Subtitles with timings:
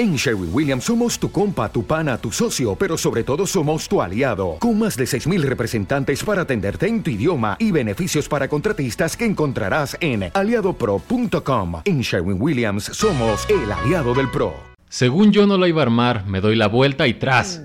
[0.00, 4.00] En Sherwin Williams somos tu compa, tu pana, tu socio, pero sobre todo somos tu
[4.00, 9.14] aliado, con más de 6.000 representantes para atenderte en tu idioma y beneficios para contratistas
[9.14, 11.82] que encontrarás en aliadopro.com.
[11.84, 14.54] En Sherwin Williams somos el aliado del PRO.
[14.88, 17.62] Según yo no lo iba a armar, me doy la vuelta y tras.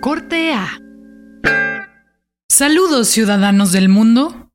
[0.00, 0.80] Corte A.
[2.48, 4.49] Saludos ciudadanos del mundo.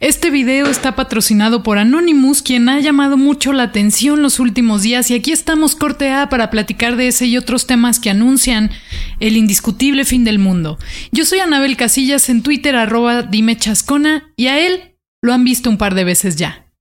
[0.00, 5.08] Este video está patrocinado por Anonymous, quien ha llamado mucho la atención los últimos días
[5.10, 8.72] y aquí estamos corte A para platicar de ese y otros temas que anuncian
[9.20, 10.78] el indiscutible fin del mundo.
[11.12, 15.70] Yo soy Anabel Casillas en Twitter arroba dime chascona y a él lo han visto
[15.70, 16.72] un par de veces ya.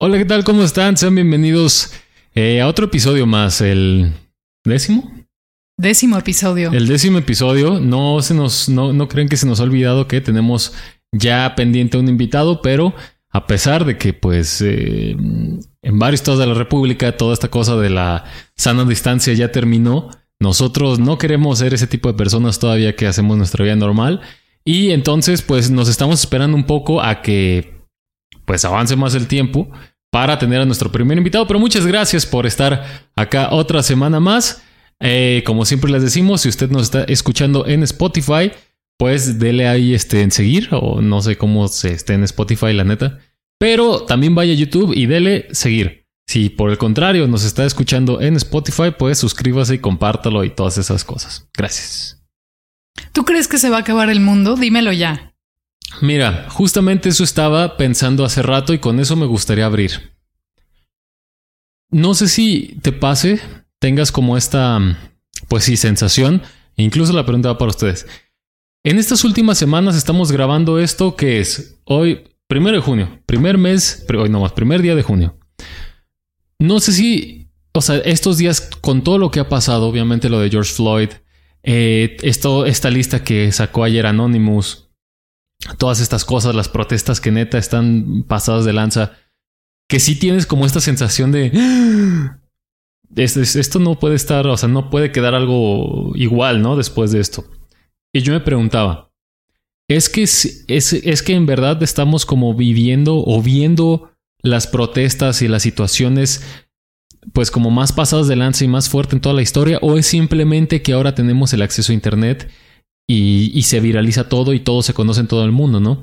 [0.00, 0.42] Hola, ¿qué tal?
[0.42, 0.96] ¿Cómo están?
[0.96, 1.92] Sean bienvenidos
[2.34, 4.12] eh, a otro episodio más, el
[4.64, 5.12] décimo.
[5.78, 6.72] Décimo episodio.
[6.72, 7.78] El décimo episodio.
[7.78, 10.74] No se nos, no, no creen que se nos ha olvidado que tenemos
[11.12, 12.94] ya pendiente un invitado, pero
[13.30, 17.76] a pesar de que pues eh, en varios estados de la República toda esta cosa
[17.76, 18.24] de la
[18.56, 23.36] sana distancia ya terminó, nosotros no queremos ser ese tipo de personas todavía que hacemos
[23.36, 24.20] nuestra vida normal
[24.64, 27.82] y entonces pues nos estamos esperando un poco a que
[28.44, 29.70] pues avance más el tiempo
[30.10, 34.62] para tener a nuestro primer invitado, pero muchas gracias por estar acá otra semana más.
[35.00, 38.52] Eh, como siempre les decimos, si usted nos está escuchando en Spotify,
[38.98, 42.84] pues dele ahí este, en seguir o no sé cómo se esté en Spotify, la
[42.84, 43.18] neta.
[43.58, 46.06] Pero también vaya a YouTube y dele seguir.
[46.26, 50.78] Si por el contrario nos está escuchando en Spotify, pues suscríbase y compártalo y todas
[50.78, 51.48] esas cosas.
[51.54, 52.22] Gracias.
[53.12, 54.56] ¿Tú crees que se va a acabar el mundo?
[54.56, 55.34] Dímelo ya.
[56.00, 60.16] Mira, justamente eso estaba pensando hace rato y con eso me gustaría abrir.
[61.90, 63.40] No sé si te pase,
[63.78, 64.80] tengas como esta,
[65.48, 66.42] pues sí, sensación.
[66.76, 68.06] Incluso la pregunta va para ustedes.
[68.84, 74.04] En estas últimas semanas estamos grabando esto que es hoy, primero de junio, primer mes,
[74.18, 75.38] hoy no más, primer día de junio.
[76.58, 80.40] No sé si, o sea, estos días con todo lo que ha pasado, obviamente lo
[80.40, 81.10] de George Floyd,
[81.62, 84.90] eh, esto, esta lista que sacó ayer Anonymous,
[85.78, 89.12] todas estas cosas, las protestas que neta están pasadas de lanza,
[89.88, 91.52] que sí tienes como esta sensación de...
[93.14, 96.76] Esto no puede estar, o sea, no puede quedar algo igual, ¿no?
[96.76, 97.44] Después de esto.
[98.12, 99.10] Y yo me preguntaba,
[99.88, 104.12] ¿es que, es, es que en verdad estamos como viviendo o viendo
[104.42, 106.42] las protestas y las situaciones
[107.32, 110.06] pues como más pasadas de lanza y más fuerte en toda la historia o es
[110.06, 112.50] simplemente que ahora tenemos el acceso a internet
[113.08, 116.00] y, se viraliza todo y todo se conoce en todo el mundo, ¿no?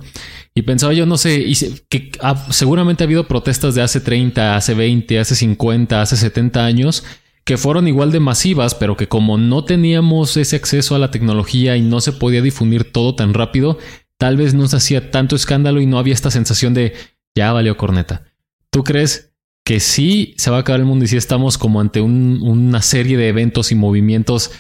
[0.54, 1.56] Y pensaba yo, no sé, y
[1.90, 2.12] que
[2.52, 7.04] seguramente ha habido protestas de hace 30, hace 20, hace 50, hace 70 años
[7.50, 11.76] que fueron igual de masivas, pero que como no teníamos ese acceso a la tecnología
[11.78, 13.80] y no se podía difundir todo tan rápido,
[14.20, 16.94] tal vez no hacía tanto escándalo y no había esta sensación de
[17.34, 18.22] ya valió corneta.
[18.70, 19.34] ¿Tú crees
[19.64, 23.18] que sí se va a acabar el mundo y si estamos como ante una serie
[23.18, 24.52] de eventos y movimientos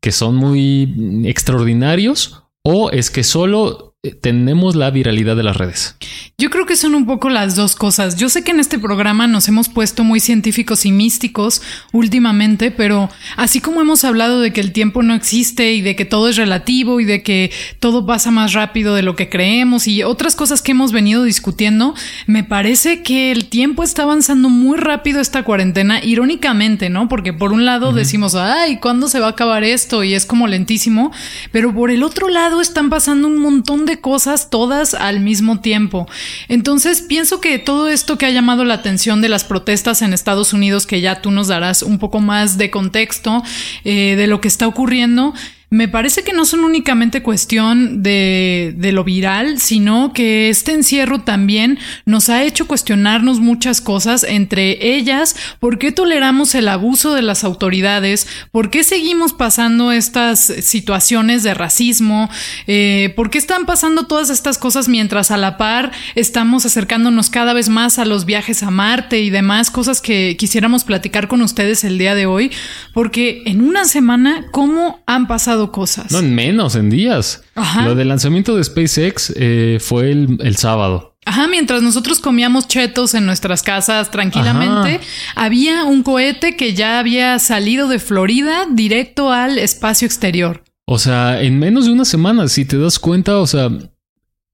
[0.00, 2.44] que son muy extraordinarios?
[2.62, 5.96] ¿O es que solo tenemos la viralidad de las redes.
[6.38, 8.16] Yo creo que son un poco las dos cosas.
[8.16, 11.62] Yo sé que en este programa nos hemos puesto muy científicos y místicos
[11.92, 16.04] últimamente, pero así como hemos hablado de que el tiempo no existe y de que
[16.04, 17.50] todo es relativo y de que
[17.80, 21.94] todo pasa más rápido de lo que creemos y otras cosas que hemos venido discutiendo,
[22.26, 27.08] me parece que el tiempo está avanzando muy rápido esta cuarentena, irónicamente, ¿no?
[27.08, 30.04] Porque por un lado decimos, ay, ¿cuándo se va a acabar esto?
[30.04, 31.12] Y es como lentísimo,
[31.50, 36.08] pero por el otro lado están pasando un montón de cosas todas al mismo tiempo.
[36.48, 40.52] Entonces pienso que todo esto que ha llamado la atención de las protestas en Estados
[40.52, 43.42] Unidos, que ya tú nos darás un poco más de contexto
[43.84, 45.34] eh, de lo que está ocurriendo,
[45.68, 51.22] me parece que no son únicamente cuestión de, de, lo viral, sino que este encierro
[51.22, 57.22] también nos ha hecho cuestionarnos muchas cosas, entre ellas, ¿por qué toleramos el abuso de
[57.22, 58.28] las autoridades?
[58.52, 62.30] ¿Por qué seguimos pasando estas situaciones de racismo?
[62.68, 67.54] Eh, ¿Por qué están pasando todas estas cosas mientras a la par estamos acercándonos cada
[67.54, 71.82] vez más a los viajes a Marte y demás cosas que quisiéramos platicar con ustedes
[71.82, 72.52] el día de hoy?
[72.94, 76.12] Porque en una semana, ¿cómo han pasado cosas.
[76.12, 77.42] No, en menos, en días.
[77.84, 81.16] Lo del lanzamiento de SpaceX eh, fue el, sábado.
[81.24, 85.00] Ajá, mientras nosotros comíamos chetos en nuestras casas tranquilamente,
[85.34, 90.62] había un cohete que ya había salido de Florida directo al espacio exterior.
[90.86, 93.70] O sea, en menos de una semana, si te das cuenta, o sea,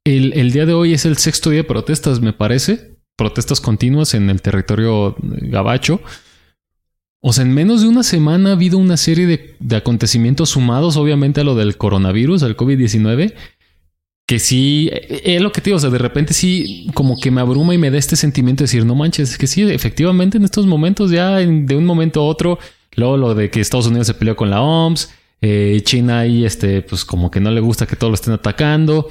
[0.04, 2.96] el, el día de hoy es el sexto día de protestas, me parece.
[3.16, 6.00] Protestas continuas en el territorio gabacho.
[7.24, 11.40] O sea, en menos de una semana ha habido una serie de, acontecimientos sumados, obviamente,
[11.40, 13.32] a lo del coronavirus, al COVID-19,
[14.26, 17.40] que sí, es lo que te digo, o sea, de repente sí como que me
[17.40, 20.44] abruma y me da este sentimiento de decir, no manches, es que sí, efectivamente en
[20.44, 22.58] estos momentos ya de un momento a otro,
[22.96, 25.10] luego lo de que Estados Unidos se peleó con la OMS,
[25.42, 29.08] eh, China ahí, este, pues como que no le gusta que todos lo estén atacando.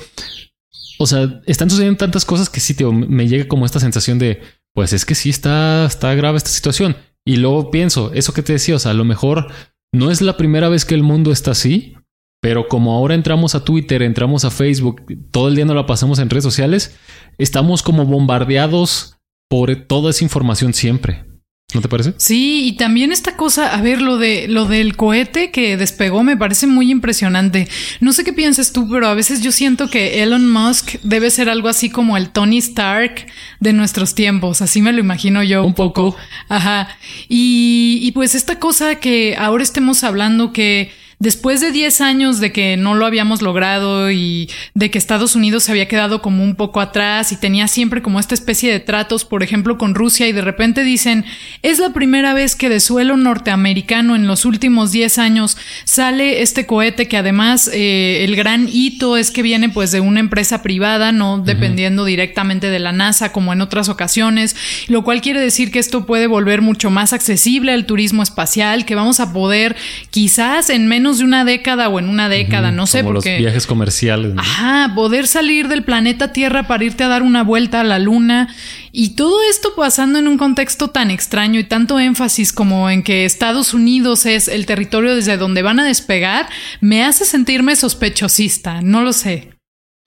[0.99, 4.41] O sea, están sucediendo tantas cosas que sí, tío, me llega como esta sensación de,
[4.73, 6.95] pues es que sí está, está grave esta situación.
[7.25, 9.51] Y luego pienso, eso que te decía, o sea, a lo mejor
[9.93, 11.95] no es la primera vez que el mundo está así,
[12.41, 16.19] pero como ahora entramos a Twitter, entramos a Facebook, todo el día no la pasamos
[16.19, 16.97] en redes sociales,
[17.37, 19.17] estamos como bombardeados
[19.49, 21.30] por toda esa información siempre.
[21.73, 22.13] ¿No te parece?
[22.17, 26.35] Sí, y también esta cosa, a ver, lo de lo del cohete que despegó me
[26.35, 27.67] parece muy impresionante.
[28.01, 31.49] No sé qué piensas tú, pero a veces yo siento que Elon Musk debe ser
[31.49, 33.27] algo así como el Tony Stark
[33.59, 34.61] de nuestros tiempos.
[34.61, 35.63] Así me lo imagino yo.
[35.63, 36.15] Un poco.
[36.49, 36.89] Ajá.
[37.29, 40.91] Y, y pues esta cosa que ahora estemos hablando que
[41.21, 45.63] después de 10 años de que no lo habíamos logrado y de que Estados Unidos
[45.63, 49.23] se había quedado como un poco atrás y tenía siempre como esta especie de tratos,
[49.23, 51.23] por ejemplo, con Rusia y de repente dicen,
[51.61, 56.65] es la primera vez que de suelo norteamericano en los últimos 10 años sale este
[56.65, 61.11] cohete que además eh, el gran hito es que viene pues de una empresa privada,
[61.11, 64.55] no dependiendo directamente de la NASA como en otras ocasiones,
[64.87, 68.95] lo cual quiere decir que esto puede volver mucho más accesible al turismo espacial, que
[68.95, 69.75] vamos a poder
[70.09, 73.31] quizás en menos de una década o en una década, no sé, Como porque...
[73.31, 74.33] los viajes comerciales.
[74.33, 74.41] ¿no?
[74.41, 78.53] Ajá, poder salir del planeta Tierra para irte a dar una vuelta a la Luna
[78.91, 83.25] y todo esto pasando en un contexto tan extraño y tanto énfasis como en que
[83.25, 86.49] Estados Unidos es el territorio desde donde van a despegar,
[86.81, 89.49] me hace sentirme sospechosista, no lo sé.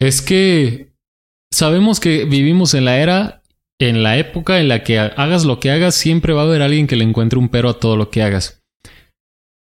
[0.01, 0.93] Es que
[1.53, 3.43] sabemos que vivimos en la era,
[3.79, 6.87] en la época en la que hagas lo que hagas, siempre va a haber alguien
[6.87, 8.64] que le encuentre un pero a todo lo que hagas.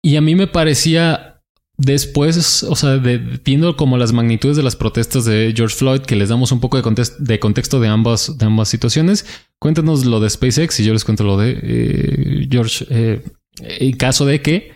[0.01, 1.41] Y a mí me parecía
[1.77, 6.15] después, o sea, de, viendo como las magnitudes de las protestas de George Floyd, que
[6.15, 9.25] les damos un poco de, context, de contexto de ambas, de ambas situaciones,
[9.59, 12.85] cuéntanos lo de SpaceX y yo les cuento lo de eh, George.
[12.89, 13.23] Eh,
[13.61, 14.73] en caso de que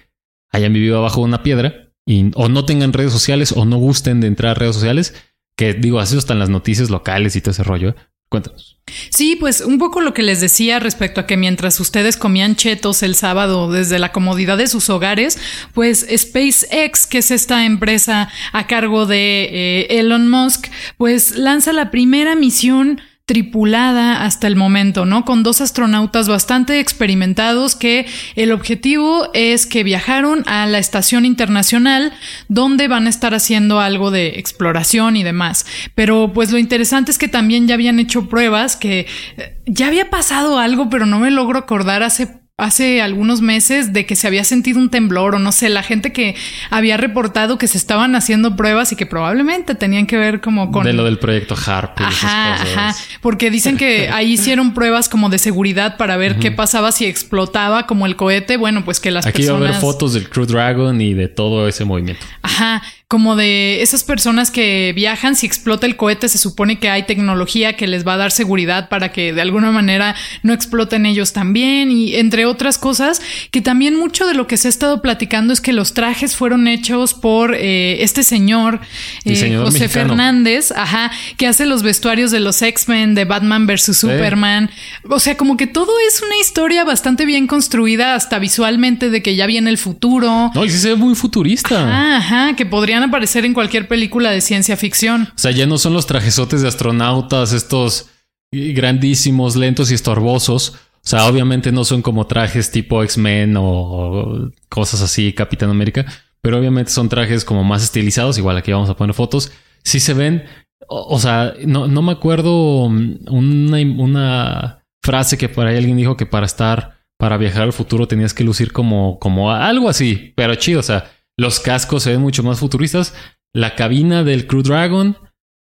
[0.51, 4.19] hayan vivido abajo de una piedra y o no tengan redes sociales o no gusten
[4.21, 5.13] de entrar a redes sociales,
[5.55, 7.95] que digo, así están las noticias locales y todo ese rollo.
[8.33, 8.80] Cuéntanos.
[9.12, 13.03] Sí, pues un poco lo que les decía respecto a que mientras ustedes comían chetos
[13.03, 15.38] el sábado desde la comodidad de sus hogares,
[15.75, 20.65] pues SpaceX, que es esta empresa a cargo de eh, Elon Musk,
[20.97, 25.23] pues lanza la primera misión tripulada hasta el momento, ¿no?
[25.23, 28.05] Con dos astronautas bastante experimentados que
[28.35, 32.11] el objetivo es que viajaron a la estación internacional
[32.49, 35.65] donde van a estar haciendo algo de exploración y demás.
[35.95, 40.09] Pero pues lo interesante es que también ya habían hecho pruebas que eh, ya había
[40.09, 44.44] pasado algo, pero no me logro acordar hace hace algunos meses de que se había
[44.44, 46.36] sentido un temblor o no sé, la gente que
[46.69, 50.83] había reportado que se estaban haciendo pruebas y que probablemente tenían que ver como con...
[50.86, 52.00] De lo del proyecto HARP.
[52.00, 52.12] Y Ajá,
[52.56, 52.77] esas cosas.
[52.77, 57.06] ajá, porque dicen que ahí hicieron pruebas como de seguridad para ver qué pasaba si
[57.06, 59.62] explotaba como el cohete, bueno, pues que las Aquí personas...
[59.62, 62.25] va a haber fotos del Crew Dragon y de todo ese movimiento.
[62.42, 62.81] Ajá,
[63.13, 67.74] como de esas personas que viajan, si explota el cohete, se supone que hay tecnología
[67.74, 71.92] que les va a dar seguridad para que de alguna manera no exploten ellos también
[71.92, 73.21] y entre otras cosas,
[73.51, 76.68] que también mucho de lo que se ha estado platicando es que los trajes fueron
[76.68, 78.81] hechos por eh, este señor,
[79.25, 79.89] eh, José mexicano.
[79.89, 84.71] Fernández, ajá, que hace los vestuarios de los X-Men, de Batman versus Superman.
[85.07, 89.35] O sea, como que todo es una historia bastante bien construida, hasta visualmente de que
[89.35, 90.49] ya viene el futuro.
[90.56, 92.16] No, y sí se ve muy futurista.
[92.18, 95.30] Ajá, que podrían aparecer en cualquier película de ciencia ficción.
[95.36, 98.10] O sea, ya no son los trajesotes de astronautas, estos
[98.52, 100.76] grandísimos, lentos y estorbosos.
[101.06, 106.06] O sea, obviamente no son como trajes tipo X-Men o cosas así, Capitán América,
[106.42, 108.38] pero obviamente son trajes como más estilizados.
[108.38, 109.52] Igual aquí vamos a poner fotos.
[109.83, 110.45] Sí se ven,
[110.88, 116.45] o, sea, no, me acuerdo una, una frase que por ahí alguien dijo que para
[116.45, 120.80] estar, para viajar al futuro tenías que lucir como, como algo así, pero chido.
[120.80, 123.13] O sea, los cascos se ven mucho más futuristas.
[123.54, 125.18] La cabina del Crew Dragon,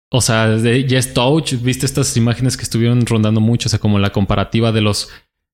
[0.09, 3.99] o sea, de Yes Touch, viste estas imágenes que estuvieron rondando mucho, o sea, como
[3.99, 5.09] la comparativa de los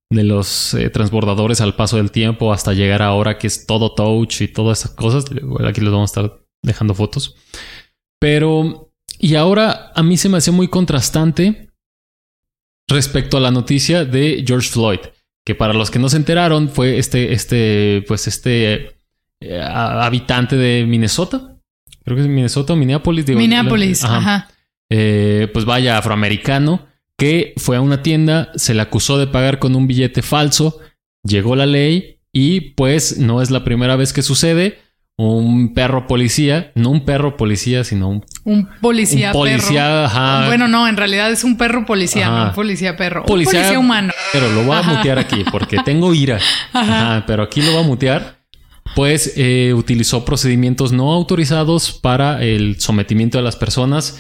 [0.10, 4.41] de los eh, transbordadores al paso del tiempo hasta llegar ahora que es todo touch
[4.41, 5.25] y todas esas cosas.
[5.65, 7.36] Aquí les vamos a estar dejando fotos.
[8.19, 11.72] Pero, y ahora a mí se me hace muy contrastante
[12.88, 15.00] respecto a la noticia de George Floyd,
[15.45, 18.95] que para los que no se enteraron fue este, este, pues este
[19.43, 21.57] eh, habitante de Minnesota.
[22.03, 23.25] Creo que es Minnesota o Minneapolis.
[23.25, 24.17] Digo, Minneapolis, ajá.
[24.17, 24.47] ajá.
[24.89, 26.85] Eh, pues vaya, afroamericano,
[27.17, 30.79] que fue a una tienda, se le acusó de pagar con un billete falso,
[31.23, 34.79] llegó la ley y pues no es la primera vez que sucede.
[35.15, 40.47] un perro policía, no un perro policía, sino un, un policía, un policía perro.
[40.47, 43.23] Bueno, no, en realidad es un perro policía, no un policía perro.
[43.23, 44.13] Policía, un policía humano.
[44.33, 46.39] Pero lo voy a mutear aquí porque tengo ira.
[46.73, 47.23] Ajá.
[47.27, 48.42] Pero aquí lo voy a mutear.
[48.95, 54.19] Pues eh, utilizó procedimientos no autorizados para el sometimiento de las personas.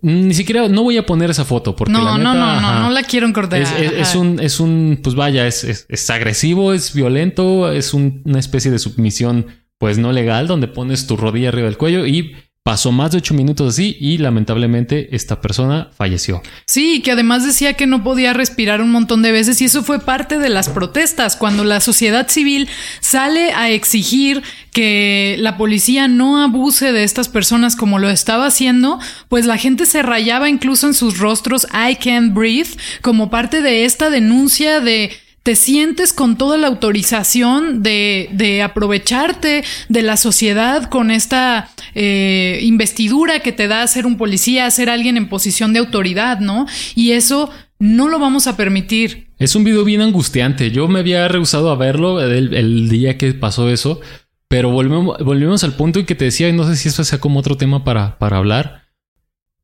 [0.00, 2.80] Ni siquiera, no voy a poner esa foto porque no, la neta, no, no, no,
[2.80, 3.60] no la quiero encortar.
[3.60, 8.70] Es, es, un, es un, pues vaya, es, es, agresivo, es violento, es una especie
[8.70, 9.46] de submisión
[9.78, 13.34] pues no legal, donde pones tu rodilla arriba del cuello y Pasó más de ocho
[13.34, 16.42] minutos así y lamentablemente esta persona falleció.
[16.64, 19.98] Sí, que además decía que no podía respirar un montón de veces y eso fue
[19.98, 22.68] parte de las protestas, cuando la sociedad civil
[23.00, 29.00] sale a exigir que la policía no abuse de estas personas como lo estaba haciendo,
[29.28, 33.84] pues la gente se rayaba incluso en sus rostros I can't breathe como parte de
[33.84, 35.10] esta denuncia de
[35.42, 42.60] te sientes con toda la autorización de, de aprovecharte de la sociedad con esta eh,
[42.62, 46.66] investidura que te da ser un policía, ser alguien en posición de autoridad, ¿no?
[46.94, 49.30] Y eso no lo vamos a permitir.
[49.38, 50.70] Es un video bien angustiante.
[50.70, 54.00] Yo me había rehusado a verlo el, día que pasó eso,
[54.46, 57.18] pero volvemos, volvemos al punto en que te decía, y no sé si eso sea
[57.18, 58.81] como otro tema para, para hablar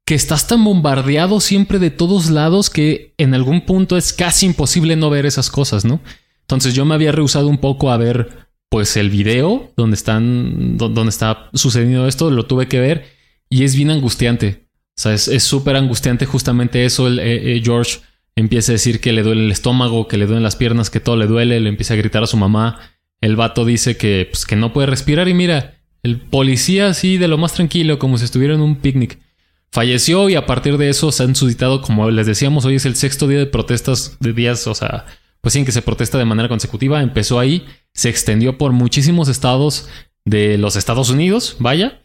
[0.08, 4.96] que estás tan bombardeado siempre de todos lados que en algún punto es casi imposible
[4.96, 6.00] no ver esas cosas, ¿no?
[6.40, 11.10] Entonces yo me había rehusado un poco a ver pues el video donde están donde
[11.10, 13.04] está sucediendo esto, lo tuve que ver
[13.50, 14.64] y es bien angustiante.
[14.96, 17.06] O sea, es súper angustiante justamente eso.
[17.06, 17.98] El, eh, eh, George
[18.34, 21.18] empieza a decir que le duele el estómago, que le duelen las piernas, que todo
[21.18, 22.80] le duele, le empieza a gritar a su mamá.
[23.20, 27.28] El vato dice que, pues, que no puede respirar y mira, el policía así de
[27.28, 29.18] lo más tranquilo, como si estuviera en un picnic
[29.70, 32.96] falleció y a partir de eso se han suscitado, como les decíamos, hoy es el
[32.96, 35.06] sexto día de protestas de días, o sea,
[35.40, 37.02] pues sí, en que se protesta de manera consecutiva.
[37.02, 39.88] Empezó ahí, se extendió por muchísimos estados
[40.24, 42.00] de los Estados Unidos, vaya.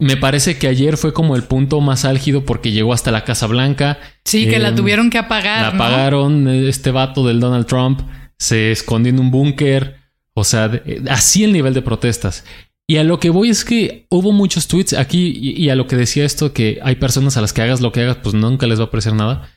[0.00, 3.46] Me parece que ayer fue como el punto más álgido porque llegó hasta la Casa
[3.46, 3.98] Blanca.
[4.24, 5.62] Sí, que la em, tuvieron que apagar.
[5.62, 8.00] La apagaron, este vato del Donald Trump
[8.36, 9.96] se escondió en un búnker.
[10.34, 12.44] O sea, así el nivel de protestas.
[12.86, 15.96] Y a lo que voy es que hubo muchos tweets aquí y, a lo que
[15.96, 18.78] decía esto que hay personas a las que hagas lo que hagas, pues nunca les
[18.78, 19.48] va a parecer nada.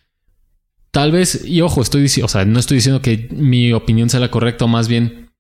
[0.91, 4.21] Tal vez, y ojo, estoy diciendo, o sea, no estoy diciendo que mi opinión sea
[4.21, 5.31] la correcta, o más bien,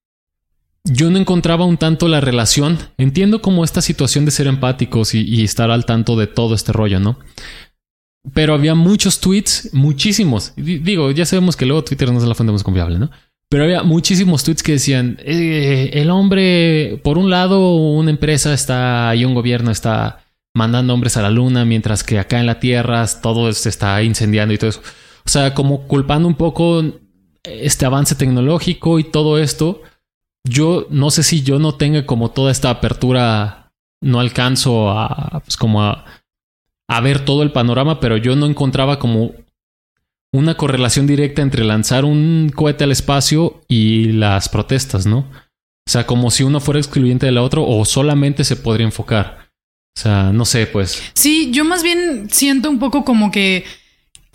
[0.83, 2.77] yo no encontraba un tanto la relación.
[2.97, 6.73] Entiendo como esta situación de ser empáticos y, y estar al tanto de todo este
[6.73, 7.17] rollo, ¿no?
[8.33, 10.51] Pero había muchos tweets, muchísimos.
[10.57, 13.09] Digo, ya sabemos que luego Twitter no es la fuente más confiable, ¿no?
[13.49, 19.15] Pero había muchísimos tweets que decían, eh, el hombre, por un lado, una empresa está
[19.15, 23.05] y un gobierno está mandando hombres a la luna, mientras que acá en la Tierra
[23.21, 24.81] todo se está incendiando y todo eso.
[25.25, 26.83] O sea, como culpando un poco
[27.47, 29.81] este avance tecnológico y todo esto.
[30.43, 35.57] Yo no sé si yo no tenga como toda esta apertura, no alcanzo a, pues
[35.57, 36.05] como a,
[36.87, 39.31] a ver todo el panorama, pero yo no encontraba como
[40.37, 45.19] una correlación directa entre lanzar un cohete al espacio y las protestas, ¿no?
[45.19, 49.49] O sea, como si uno fuera excluyente de la otra o solamente se podría enfocar.
[49.97, 51.01] O sea, no sé, pues.
[51.13, 53.65] Sí, yo más bien siento un poco como que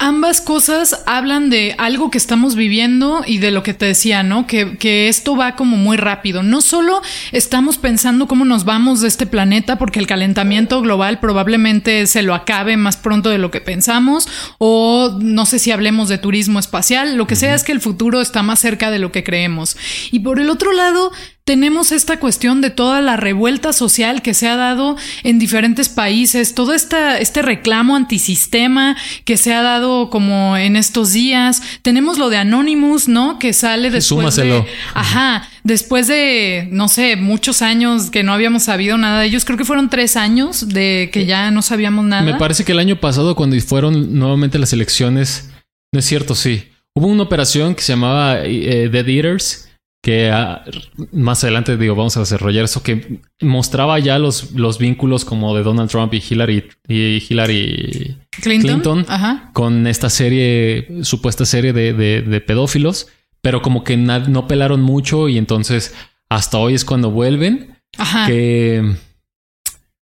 [0.03, 4.49] ambas cosas hablan de algo que estamos viviendo y de lo que te decía, ¿no?
[4.49, 6.43] Que, que, esto va como muy rápido.
[6.43, 12.09] No solo estamos pensando cómo nos vamos de este planeta porque el calentamiento global probablemente
[12.09, 14.27] se lo acabe más pronto de lo que pensamos
[14.59, 18.21] o no sé si hablemos de turismo espacial, lo que sea es que el futuro
[18.21, 19.77] está más cerca de lo que creemos.
[20.11, 21.13] Y por el otro lado,
[21.53, 26.55] tenemos esta cuestión de toda la revuelta social que se ha dado en diferentes países,
[26.55, 31.63] todo esta, este reclamo antisistema que se ha dado como en estos días.
[31.83, 33.39] Tenemos lo de Anonymous, ¿no?
[33.39, 34.65] Que sale después de...
[34.95, 39.45] Ajá, después de, no sé, muchos años que no habíamos sabido nada de ellos.
[39.45, 42.23] Creo que fueron tres años de que ya no sabíamos nada.
[42.23, 45.51] Me parece que el año pasado cuando fueron nuevamente las elecciones,
[45.93, 46.71] no es cierto, sí.
[46.95, 49.69] Hubo una operación que se llamaba eh, Dead Eaters
[50.03, 50.65] que ah,
[51.13, 55.63] más adelante digo vamos a desarrollar eso que mostraba ya los, los vínculos como de
[55.63, 59.07] Donald Trump y Hillary y Hillary Clinton,
[59.53, 63.09] con esta serie supuesta serie de, de, pedófilos
[63.41, 65.95] pero como que no pelaron mucho y entonces
[66.29, 67.77] hasta hoy es cuando vuelven.
[67.99, 68.27] Ajá.
[68.27, 68.97] que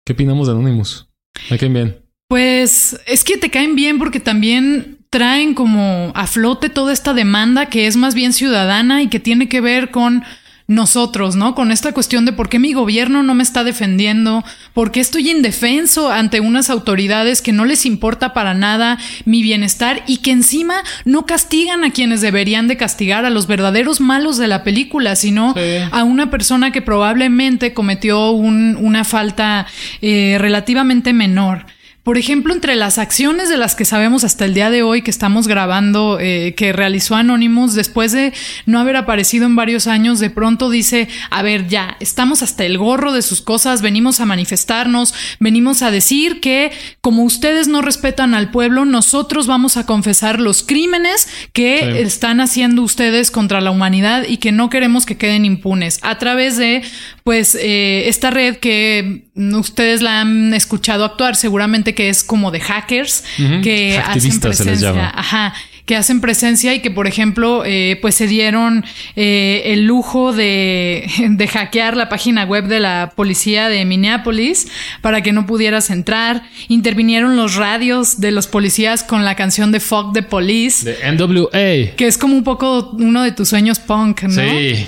[0.04, 1.08] qué opinamos de Anonymous
[1.48, 6.68] me caen bien pues es que te caen bien porque también traen como a flote
[6.68, 10.24] toda esta demanda que es más bien ciudadana y que tiene que ver con
[10.68, 11.54] nosotros, ¿no?
[11.54, 15.30] Con esta cuestión de por qué mi gobierno no me está defendiendo, por qué estoy
[15.30, 20.82] indefenso ante unas autoridades que no les importa para nada mi bienestar y que encima
[21.06, 25.54] no castigan a quienes deberían de castigar, a los verdaderos malos de la película, sino
[25.90, 29.66] a una persona que probablemente cometió una falta
[30.02, 31.64] eh, relativamente menor.
[32.08, 35.10] Por ejemplo, entre las acciones de las que sabemos hasta el día de hoy que
[35.10, 38.32] estamos grabando, eh, que realizó Anonymous, después de
[38.64, 42.78] no haber aparecido en varios años, de pronto dice, a ver, ya, estamos hasta el
[42.78, 46.72] gorro de sus cosas, venimos a manifestarnos, venimos a decir que
[47.02, 52.80] como ustedes no respetan al pueblo, nosotros vamos a confesar los crímenes que están haciendo
[52.80, 56.80] ustedes contra la humanidad y que no queremos que queden impunes a través de,
[57.28, 62.58] pues, eh, esta red que ustedes la han escuchado actuar seguramente que es como de
[62.58, 63.22] hackers
[63.62, 65.52] que hacen presencia, ajá,
[65.88, 68.84] que hacen presencia y que por ejemplo eh, pues se dieron
[69.16, 74.68] eh, el lujo de, de, hackear la página web de la policía de Minneapolis
[75.00, 76.42] para que no pudieras entrar.
[76.68, 80.84] Intervinieron los radios de los policías con la canción de Fuck the Police.
[80.84, 81.96] De NWA.
[81.96, 84.42] Que es como un poco uno de tus sueños punk, ¿no?
[84.42, 84.86] Sí.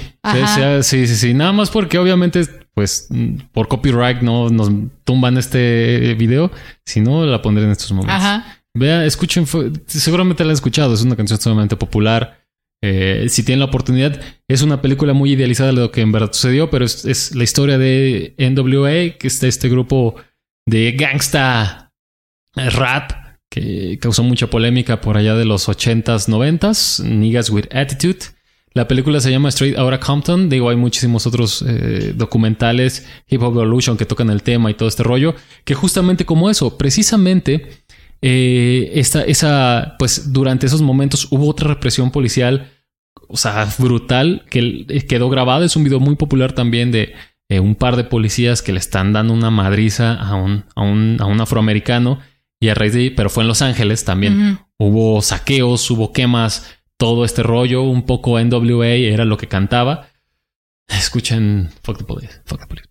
[0.82, 2.42] Sí, sí, sí, Nada más porque obviamente
[2.74, 3.08] pues
[3.52, 4.70] por copyright no nos
[5.04, 6.50] tumban este video,
[6.84, 8.22] si no la pondré en estos momentos.
[8.22, 8.59] Ajá.
[8.80, 9.44] Vea, escuchen,
[9.84, 12.46] seguramente la han escuchado, es una canción sumamente popular.
[12.82, 14.18] Eh, si tienen la oportunidad,
[14.48, 17.76] es una película muy idealizada de lo que en verdad sucedió, pero es, la historia
[17.76, 20.14] de NWA, que está este grupo
[20.66, 21.92] de gangsta
[22.54, 23.12] rap
[23.50, 28.20] que causó mucha polémica por allá de los 80s, 90s, Niggas with Attitude.
[28.72, 30.48] La película se llama Straight Outta Compton.
[30.48, 34.88] Digo, hay muchísimos otros eh, documentales, Hip Hop Evolution, que tocan el tema y todo
[34.88, 35.34] este rollo,
[35.64, 37.79] que justamente como eso, precisamente,
[38.22, 42.70] eh, esta, esa, pues durante esos momentos hubo otra represión policial,
[43.28, 45.64] o sea, brutal, que quedó grabada.
[45.64, 47.14] Es un video muy popular también de
[47.48, 51.16] eh, un par de policías que le están dando una madriza a un, a un,
[51.20, 52.20] a un afroamericano.
[52.62, 54.58] Y a raíz de ahí, pero fue en Los Ángeles también.
[54.78, 60.10] Hubo saqueos, hubo quemas todo este rollo, un poco NWA era lo que cantaba.
[60.86, 62.88] Escuchen Fuck the Police, Fuck the Police.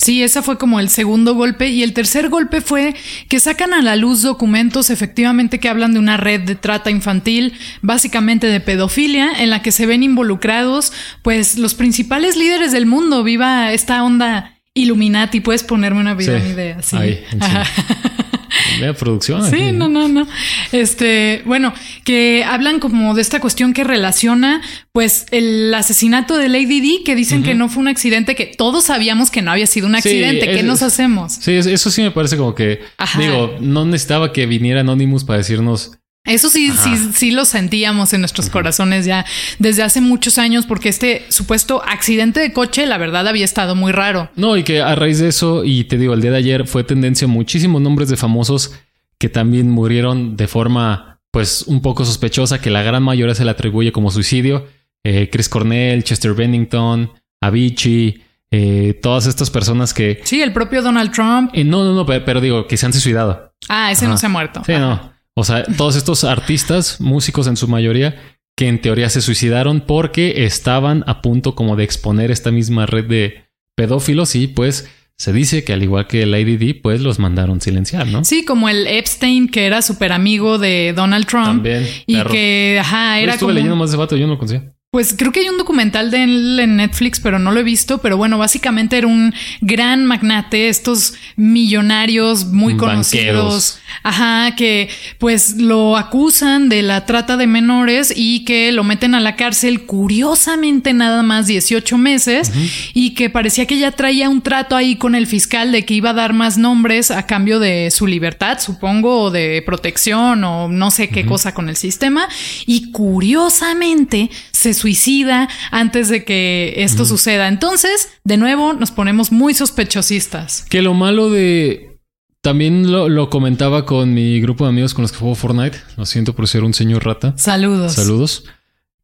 [0.00, 2.94] Sí, ese fue como el segundo golpe y el tercer golpe fue
[3.28, 7.52] que sacan a la luz documentos efectivamente que hablan de una red de trata infantil,
[7.82, 13.22] básicamente de pedofilia, en la que se ven involucrados pues los principales líderes del mundo.
[13.22, 16.80] Viva esta onda Illuminati, puedes ponerme una vida idea.
[16.80, 16.96] Sí.
[16.96, 17.22] Ahí,
[18.80, 19.48] Vea producción.
[19.50, 20.26] Sí, no, no, no.
[20.72, 21.72] Este, bueno,
[22.04, 24.60] que hablan como de esta cuestión que relaciona,
[24.92, 28.84] pues, el asesinato de Lady D, que dicen que no fue un accidente, que todos
[28.84, 30.50] sabíamos que no había sido un accidente.
[30.50, 31.34] ¿Qué nos hacemos?
[31.34, 32.80] Sí, eso sí me parece como que,
[33.18, 35.92] digo, no necesitaba que viniera Anonymous para decirnos
[36.30, 39.24] eso sí, sí, sí lo sentíamos en nuestros corazones ya
[39.58, 43.92] desde hace muchos años, porque este supuesto accidente de coche, la verdad, había estado muy
[43.92, 44.30] raro.
[44.36, 46.84] No, y que a raíz de eso, y te digo, el día de ayer fue
[46.84, 48.74] tendencia muchísimos nombres de famosos
[49.18, 53.50] que también murieron de forma, pues, un poco sospechosa, que la gran mayoría se le
[53.50, 54.66] atribuye como suicidio.
[55.04, 60.20] Eh, Chris Cornell, Chester Bennington, Avicii, eh, todas estas personas que.
[60.24, 61.50] Sí, el propio Donald Trump.
[61.52, 63.54] Eh, no, no, no, pero, digo que se han suicidado.
[63.68, 64.62] Ah, ese no se ha muerto.
[64.64, 65.09] Sí, no.
[65.36, 68.16] O sea, todos estos artistas, músicos en su mayoría,
[68.56, 73.06] que en teoría se suicidaron porque estaban a punto como de exponer esta misma red
[73.06, 73.44] de
[73.76, 78.06] pedófilos y pues se dice que al igual que el ADD, pues los mandaron silenciar,
[78.06, 78.24] ¿no?
[78.24, 81.46] Sí, como el Epstein, que era súper amigo de Donald Trump.
[81.46, 81.86] También.
[82.06, 84.72] Y que, ajá, era estuve leyendo más de vato, yo no lo conocía.
[84.92, 87.98] Pues creo que hay un documental de él en Netflix, pero no lo he visto.
[87.98, 93.78] Pero bueno, básicamente era un gran magnate, estos millonarios muy conocidos.
[94.02, 99.20] Ajá, que pues lo acusan de la trata de menores y que lo meten a
[99.20, 102.50] la cárcel curiosamente nada más 18 meses
[102.92, 106.10] y que parecía que ya traía un trato ahí con el fiscal de que iba
[106.10, 110.90] a dar más nombres a cambio de su libertad, supongo, o de protección o no
[110.90, 112.28] sé qué cosa con el sistema.
[112.66, 117.48] Y curiosamente se suicida antes de que esto suceda.
[117.48, 120.66] Entonces, de nuevo, nos ponemos muy sospechosistas.
[120.68, 121.98] Que lo malo de...
[122.42, 125.78] También lo, comentaba con mi grupo de amigos con los que juego Fortnite.
[125.96, 127.32] Lo siento por ser un señor rata.
[127.38, 127.94] Saludos.
[127.94, 128.44] Saludos.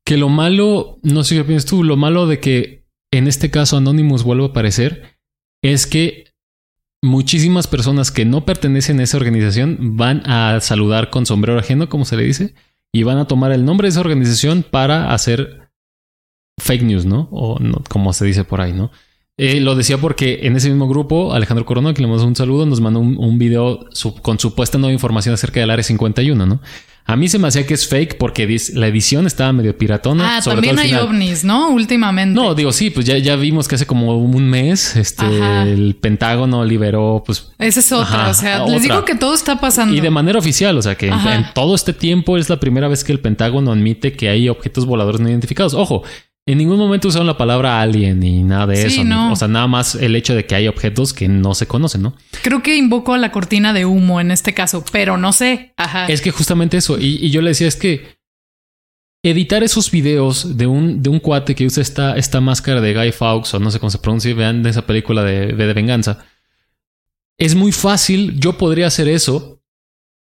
[0.04, 3.78] Que lo malo, no sé qué piensas tú, lo malo de que en este caso
[3.78, 5.16] Anonymous vuelva a aparecer
[5.62, 6.34] es que
[7.02, 12.04] muchísimas personas que no pertenecen a esa organización van a saludar con sombrero ajeno, como
[12.04, 12.54] se le dice,
[12.92, 15.70] y van a tomar el nombre de esa organización para hacer
[16.60, 17.28] fake news, ¿no?
[17.30, 18.90] O no, como se dice por ahí, ¿no?
[19.38, 22.64] Eh, lo decía porque en ese mismo grupo, Alejandro Corona, que le mandó un saludo,
[22.64, 23.84] nos mandó un, video
[24.22, 26.60] con supuesta nueva información acerca del Área 51, ¿no?
[27.08, 30.38] A mí se me hacía que es fake porque la edición estaba medio piratona.
[30.38, 31.70] Ah, también hay ovnis, ¿no?
[31.70, 32.34] Últimamente.
[32.34, 35.24] No, digo, sí, pues ya, ya vimos que hace como un mes este,
[35.62, 37.52] el Pentágono liberó, pues...
[37.58, 39.94] Esa es otra, o sea, les digo que todo está pasando.
[39.94, 42.88] Y de manera oficial, o sea, que en, en todo este tiempo es la primera
[42.88, 45.74] vez que el Pentágono admite que hay objetos voladores no identificados.
[45.74, 46.02] Ojo,
[46.48, 49.02] en ningún momento usaron la palabra alien ni nada de eso.
[49.32, 52.14] O sea, nada más el hecho de que hay objetos que no se conocen, ¿no?
[52.42, 55.74] Creo que invoco a la cortina de humo en este caso, pero no sé.
[55.76, 56.06] Ajá.
[56.06, 56.98] Es que justamente eso.
[57.00, 58.16] Y, yo le decía, es que
[59.24, 63.10] editar esos videos de un, de un cuate que usa esta, esta máscara de Guy
[63.10, 66.26] Fawkes, o no sé cómo se pronuncia, vean de esa película de, de venganza.
[67.38, 68.38] Es muy fácil.
[68.38, 69.60] Yo podría hacer eso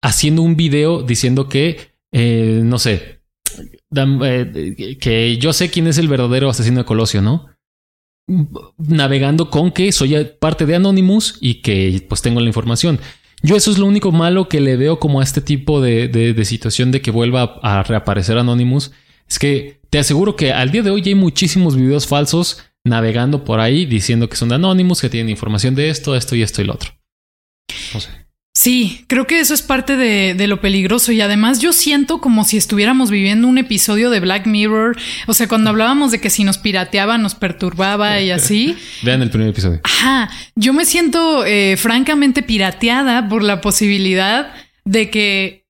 [0.01, 3.21] haciendo un video diciendo que, eh, no sé,
[3.91, 7.47] que yo sé quién es el verdadero asesino de Colosio, ¿no?
[8.77, 12.99] Navegando con que soy parte de Anonymous y que pues tengo la información.
[13.41, 16.45] Yo eso es lo único malo que le veo como a este tipo de, de,
[16.45, 18.91] situación de que vuelva a, reaparecer Anonymous.
[19.27, 23.59] Es que te aseguro que al día de hoy hay muchísimos videos falsos navegando por
[23.59, 26.65] ahí diciendo que son de Anonymous, que tienen información de esto, esto y esto y
[26.65, 26.91] lo otro.
[27.93, 28.18] No sé.
[28.59, 32.57] Sí, creo que eso es parte de, lo peligroso y además yo siento como si
[32.57, 36.57] estuviéramos viviendo un episodio de Black Mirror, o sea, cuando hablábamos de que si nos
[36.57, 38.75] pirateaba nos perturbaba y así.
[39.01, 39.79] Vean el primer episodio.
[39.85, 44.51] Ajá, yo me siento eh, francamente pirateada por la posibilidad
[44.83, 45.63] de que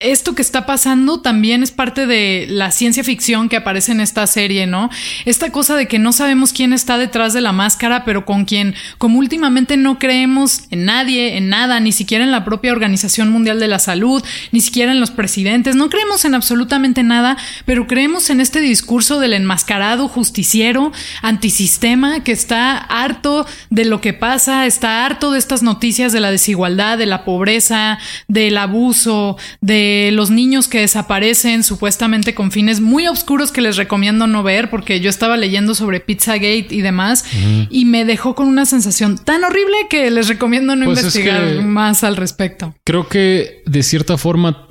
[0.00, 4.24] esto que está pasando también es parte de la ciencia ficción que aparece en esta
[4.28, 4.90] serie, ¿no?
[5.24, 8.76] Esta cosa de que no sabemos quién está detrás de la máscara, pero con quien,
[8.98, 13.58] como últimamente no creemos en nadie, en nada, ni siquiera en la propia Organización Mundial
[13.58, 18.30] de la Salud, ni siquiera en los presidentes, no creemos en absolutamente nada, pero creemos
[18.30, 25.04] en este discurso del enmascarado justiciero, antisistema, que está harto de lo que pasa, está
[25.04, 30.68] harto de estas noticias de la desigualdad, de la pobreza, del abuso, de los niños
[30.68, 35.36] que desaparecen supuestamente con fines muy oscuros que les recomiendo no ver porque yo estaba
[35.36, 37.24] leyendo sobre Pizzagate y demás
[37.70, 42.04] y me dejó con una sensación tan horrible que les recomiendo no pues investigar más
[42.04, 42.74] al respecto.
[42.84, 44.66] Creo que de cierta forma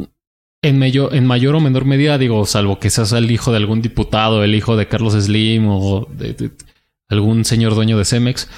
[0.62, 3.82] en, mayor, en mayor o menor medida, digo, salvo que seas el hijo de algún
[3.82, 6.52] diputado, el hijo de Carlos Slim o de,
[7.10, 8.50] algún señor dueño de Cemex,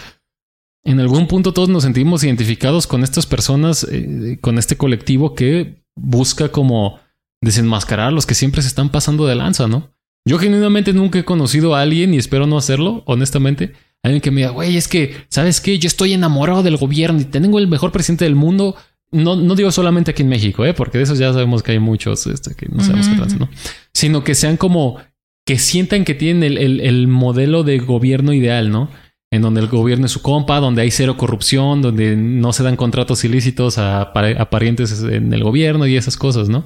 [0.83, 5.78] en algún punto todos nos sentimos identificados con estas personas, eh, con este colectivo que
[6.01, 6.99] busca como
[7.41, 9.91] desenmascarar a los que siempre se están pasando de lanza, ¿no?
[10.25, 13.73] Yo genuinamente nunca he conocido a alguien y espero no hacerlo, honestamente.
[14.03, 15.79] Alguien que me diga, güey, es que, ¿sabes qué?
[15.79, 18.75] Yo estoy enamorado del gobierno y tengo el mejor presidente del mundo.
[19.11, 20.73] No, no digo solamente aquí en México, ¿eh?
[20.73, 23.49] porque de esos ya sabemos que hay muchos este, que no sabemos qué trans, ¿no?
[23.93, 24.97] Sino que sean como
[25.45, 28.89] que sientan que tienen el, el modelo de gobierno ideal, ¿no?
[29.31, 32.75] En donde el gobierno es su compa, donde hay cero corrupción, donde no se dan
[32.75, 36.65] contratos ilícitos a, parientes en el gobierno y esas cosas, ¿no?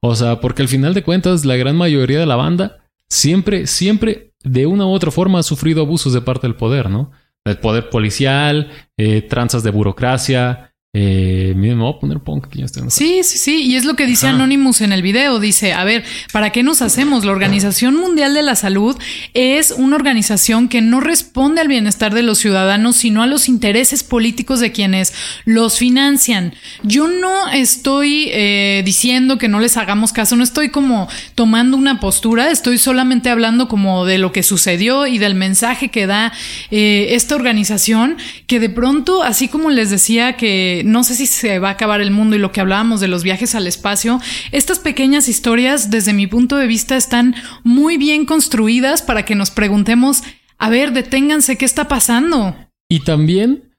[0.00, 4.32] O sea, porque al final de cuentas, la gran mayoría de la banda siempre, siempre,
[4.42, 7.10] de una u otra forma, ha sufrido abusos de parte del poder, ¿no?
[7.44, 13.20] El poder policial, eh, tranzas de burocracia, eh, me voy a poner punk ya Sí,
[13.22, 13.62] sí, sí.
[13.62, 15.38] Y es lo que dice Anonymous en el video.
[15.38, 17.26] Dice, a ver, ¿para qué nos hacemos?
[17.26, 18.96] La Organización Mundial de la Salud
[19.34, 24.02] es una organización que no responde al bienestar de los ciudadanos, sino a los intereses
[24.02, 25.12] políticos de quienes
[25.44, 26.54] los financian.
[26.82, 32.00] Yo no estoy eh, diciendo que no les hagamos caso, no estoy como tomando una
[32.00, 36.32] postura, estoy solamente hablando como de lo que sucedió y del mensaje que da
[36.70, 41.58] eh, esta organización, que de pronto, así como les decía que no sé si se
[41.58, 44.20] va a acabar el mundo y lo que hablábamos de los viajes al espacio,
[44.52, 49.50] estas pequeñas historias, desde mi punto de vista, están muy bien construidas para que nos
[49.50, 50.22] preguntemos,
[50.58, 52.56] a ver, deténganse, ¿qué está pasando?
[52.88, 53.74] Y también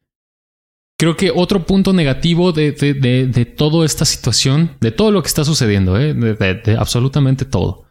[0.98, 5.46] creo que otro punto negativo de, de, toda esta situación, de todo lo que está
[5.46, 6.14] sucediendo, ¿eh?
[6.14, 7.86] de, absolutamente todo,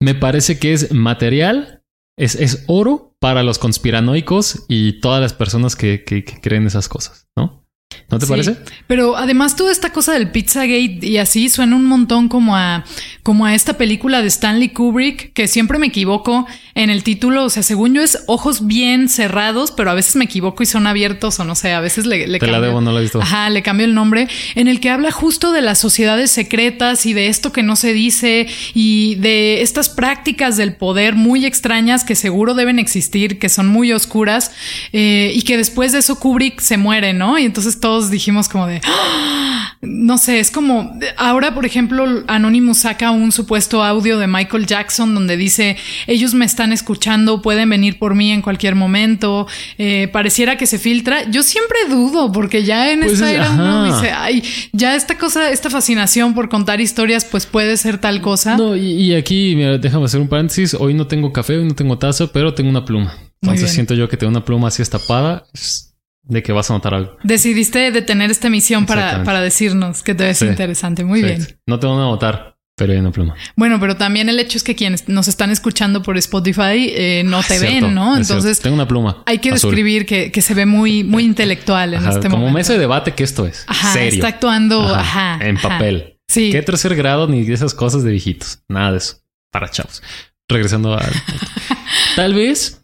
[0.00, 1.84] me parece que es material,
[2.18, 6.04] es, es oro para los conspiranoicos y todas las personas que
[6.42, 7.61] creen esas cosas, ¿no?
[8.10, 8.56] ¿No te parece?
[8.86, 12.84] Pero además toda esta cosa del Pizzagate y así suena un montón como a
[13.22, 17.50] como a esta película de Stanley Kubrick, que siempre me equivoco en el título, o
[17.50, 21.38] sea, según yo es ojos bien cerrados, pero a veces me equivoco y son abiertos
[21.38, 23.22] o no sé, a veces le, le Te la debo, no la he visto.
[23.22, 27.12] Ajá, le cambio el nombre, en el que habla justo de las sociedades secretas y
[27.12, 32.16] de esto que no se dice y de estas prácticas del poder muy extrañas que
[32.16, 34.50] seguro deben existir, que son muy oscuras
[34.92, 37.38] eh, y que después de eso Kubrick se muere, ¿no?
[37.38, 39.76] Y entonces todos dijimos como de, ¡Ah!
[39.82, 45.12] no sé, es como, ahora por ejemplo, Anonymous saca un supuesto audio de Michael Jackson
[45.14, 50.56] donde dice, ellos me están escuchando, pueden venir por mí en cualquier momento, eh, pareciera
[50.56, 51.28] que se filtra.
[51.30, 53.54] Yo siempre dudo porque ya en Pues esta es- era ajá.
[53.62, 54.42] uno dice, ay,
[54.72, 58.56] ya esta cosa, esta fascinación por contar historias, pues puede ser tal cosa.
[58.56, 60.74] No, y, y aquí, mira, déjame hacer un paréntesis.
[60.74, 63.14] Hoy no tengo café, hoy no tengo taza, pero tengo una pluma.
[63.42, 65.91] Entonces siento yo que tengo una pluma así estapada es
[66.24, 67.16] de que vas a notar algo.
[67.24, 70.46] Decidiste detener esta emisión para, para decirnos que te ves Sí.
[70.46, 71.04] interesante.
[71.04, 71.58] Muy Sí, bien.
[71.66, 73.34] No te van a notar, pero hay una pluma.
[73.56, 77.42] Bueno, pero también el hecho es que quienes nos están escuchando por Spotify eh, no
[77.42, 78.14] te Es cierto, ven, ¿no?
[78.14, 78.34] cierto.
[78.34, 79.22] Entonces tengo una pluma.
[79.26, 79.70] hay que azul.
[79.70, 82.58] describir que, que se ve muy, muy intelectual en Ajá, este como momento.
[82.58, 83.64] mesa de debate que esto es.
[83.66, 84.14] Ajá, serio.
[84.14, 86.18] está actuando Ajá, ajá, en papel.
[86.28, 86.50] Sí.
[86.52, 88.62] ¿Qué tercer grado ni esas cosas de viejitos?
[88.68, 89.16] Nada de eso.
[89.50, 90.02] Para chavos.
[90.48, 91.02] Regresando a...
[92.16, 92.81] Tal vez,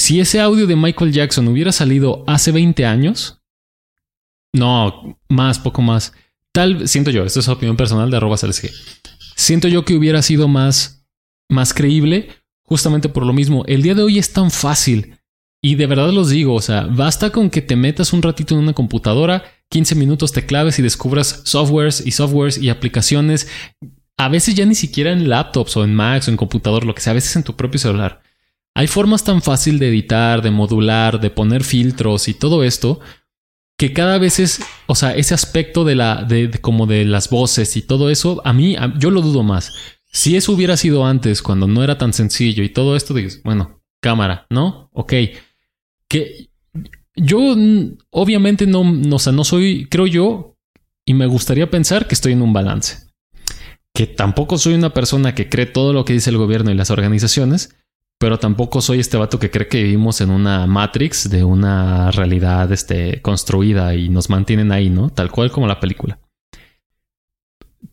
[0.00, 3.42] si ese audio de Michael Jackson hubiera salido hace 20 años...
[4.54, 6.14] No, más, poco más.
[6.52, 8.38] Tal, siento yo, esto es opinión personal de arroba.
[9.36, 11.06] Siento yo que hubiera sido más,
[11.50, 12.30] más creíble
[12.62, 13.62] justamente por lo mismo.
[13.66, 15.18] El día de hoy es tan fácil.
[15.62, 18.62] Y de verdad los digo, o sea, basta con que te metas un ratito en
[18.62, 23.48] una computadora, 15 minutos te claves y descubras softwares y softwares y aplicaciones.
[24.16, 27.02] A veces ya ni siquiera en laptops o en Macs o en computador, lo que
[27.02, 28.22] sea, a veces en tu propio celular.
[28.74, 33.00] Hay formas tan fácil de editar, de modular, de poner filtros y todo esto
[33.80, 37.78] que cada vez es, o sea, ese aspecto de la, de, como de las voces
[37.78, 39.72] y todo eso, a mí, yo lo dudo más.
[40.12, 43.80] Si eso hubiera sido antes, cuando no era tan sencillo y todo esto, dices, bueno,
[44.02, 44.90] cámara, ¿no?
[44.92, 45.14] Ok.
[46.08, 46.50] Que
[47.16, 50.58] yo, mm, obviamente, no, no, o sea, no soy, creo yo,
[51.06, 53.08] y me gustaría pensar que estoy en un balance.
[53.94, 56.90] Que tampoco soy una persona que cree todo lo que dice el gobierno y las
[56.90, 57.74] organizaciones,
[58.20, 62.70] pero tampoco soy este vato que cree que vivimos en una matrix de una realidad
[62.70, 65.08] este, construida y nos mantienen ahí, ¿no?
[65.08, 66.18] Tal cual como la película.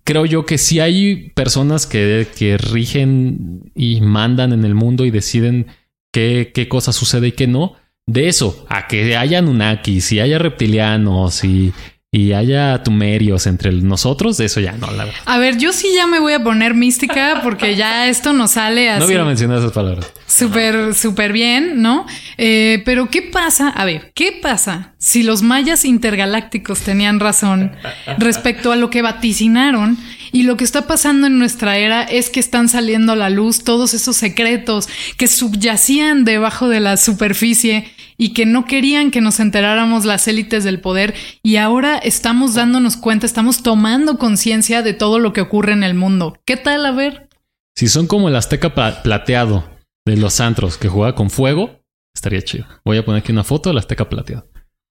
[0.03, 5.11] Creo yo que sí hay personas que, que rigen y mandan en el mundo y
[5.11, 5.67] deciden
[6.11, 7.75] qué, qué cosa sucede y qué no.
[8.05, 11.71] De eso, a que haya Anunnakis y haya reptilianos y,
[12.11, 15.21] y haya tumerios entre nosotros, de eso ya no, la verdad.
[15.25, 18.89] A ver, yo sí ya me voy a poner mística porque ya esto nos sale
[18.89, 18.99] así.
[18.99, 20.11] No hubiera mencionado esas palabras.
[20.37, 22.05] Súper, súper bien, ¿no?
[22.37, 23.69] Eh, pero ¿qué pasa?
[23.69, 27.71] A ver, ¿qué pasa si los mayas intergalácticos tenían razón
[28.17, 29.97] respecto a lo que vaticinaron?
[30.31, 33.63] Y lo que está pasando en nuestra era es que están saliendo a la luz
[33.63, 39.39] todos esos secretos que subyacían debajo de la superficie y que no querían que nos
[39.39, 45.17] enteráramos las élites del poder y ahora estamos dándonos cuenta, estamos tomando conciencia de todo
[45.19, 46.37] lo que ocurre en el mundo.
[46.45, 46.85] ¿Qué tal?
[46.85, 47.29] A ver.
[47.75, 49.76] Si son como el azteca pla- plateado
[50.07, 51.81] de los antros que juega con fuego,
[52.15, 52.65] estaría chido.
[52.85, 54.47] Voy a poner aquí una foto del azteca plateado.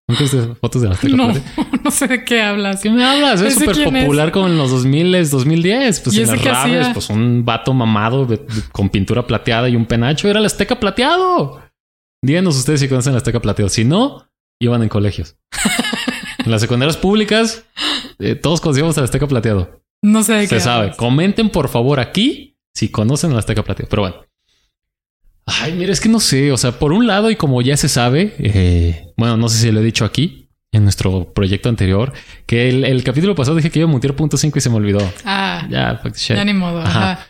[0.08, 1.68] ¿Nunca viste fotos del azteca No, plateado?
[1.84, 2.80] no sé de qué hablas.
[2.80, 3.40] ¿Qué me hablas?
[3.40, 4.04] Es ¿Ese súper es?
[4.04, 6.00] popular como en los 2000, 2010.
[6.00, 6.92] Pues ¿Y en las raves, hacía?
[6.92, 10.78] pues un vato mamado de- de- con pintura plateada y un penacho era el azteca
[10.78, 11.60] plateado.
[12.24, 13.68] Díganos ustedes si conocen el azteca plateado.
[13.68, 14.28] Si no,
[14.60, 15.36] iban en colegios.
[16.44, 17.64] en las secundarias públicas,
[18.18, 19.82] eh, todos conocíamos al azteca plateado.
[20.04, 20.82] No sé de qué Se sabe.
[20.82, 20.96] hablas.
[20.96, 23.88] Comenten por favor aquí si conocen el Azteca Plateado.
[23.88, 24.16] Pero bueno.
[25.46, 26.50] Ay, mira, es que no sé.
[26.52, 29.70] O sea, por un lado, y como ya se sabe, eh, bueno, no sé si
[29.72, 32.12] lo he dicho aquí en nuestro proyecto anterior,
[32.46, 34.76] que el, el capítulo pasado dije que iba a mutear punto 5 y se me
[34.76, 35.00] olvidó.
[35.24, 36.36] Ah, ya, Ya, fuck shit.
[36.44, 36.80] ni modo.
[36.80, 37.12] Ajá.
[37.12, 37.26] Ajá.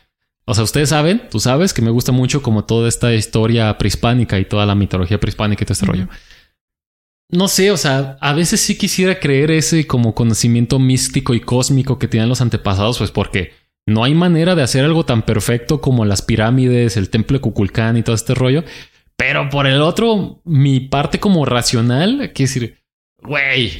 [0.49, 4.39] O sea, ustedes saben, tú sabes que me gusta mucho como toda esta historia prehispánica
[4.39, 6.09] y toda la mitología prehispánica y todo este rollo.
[7.29, 11.99] No sé, o sea, a veces sí quisiera creer ese como conocimiento místico y cósmico
[11.99, 13.53] que tenían los antepasados, pues porque
[13.87, 17.97] no hay manera de hacer algo tan perfecto como las pirámides, el templo de Kukulcán
[17.97, 18.65] y todo este rollo.
[19.17, 22.79] Pero por el otro, mi parte como racional, quiere decir,
[23.23, 23.79] güey,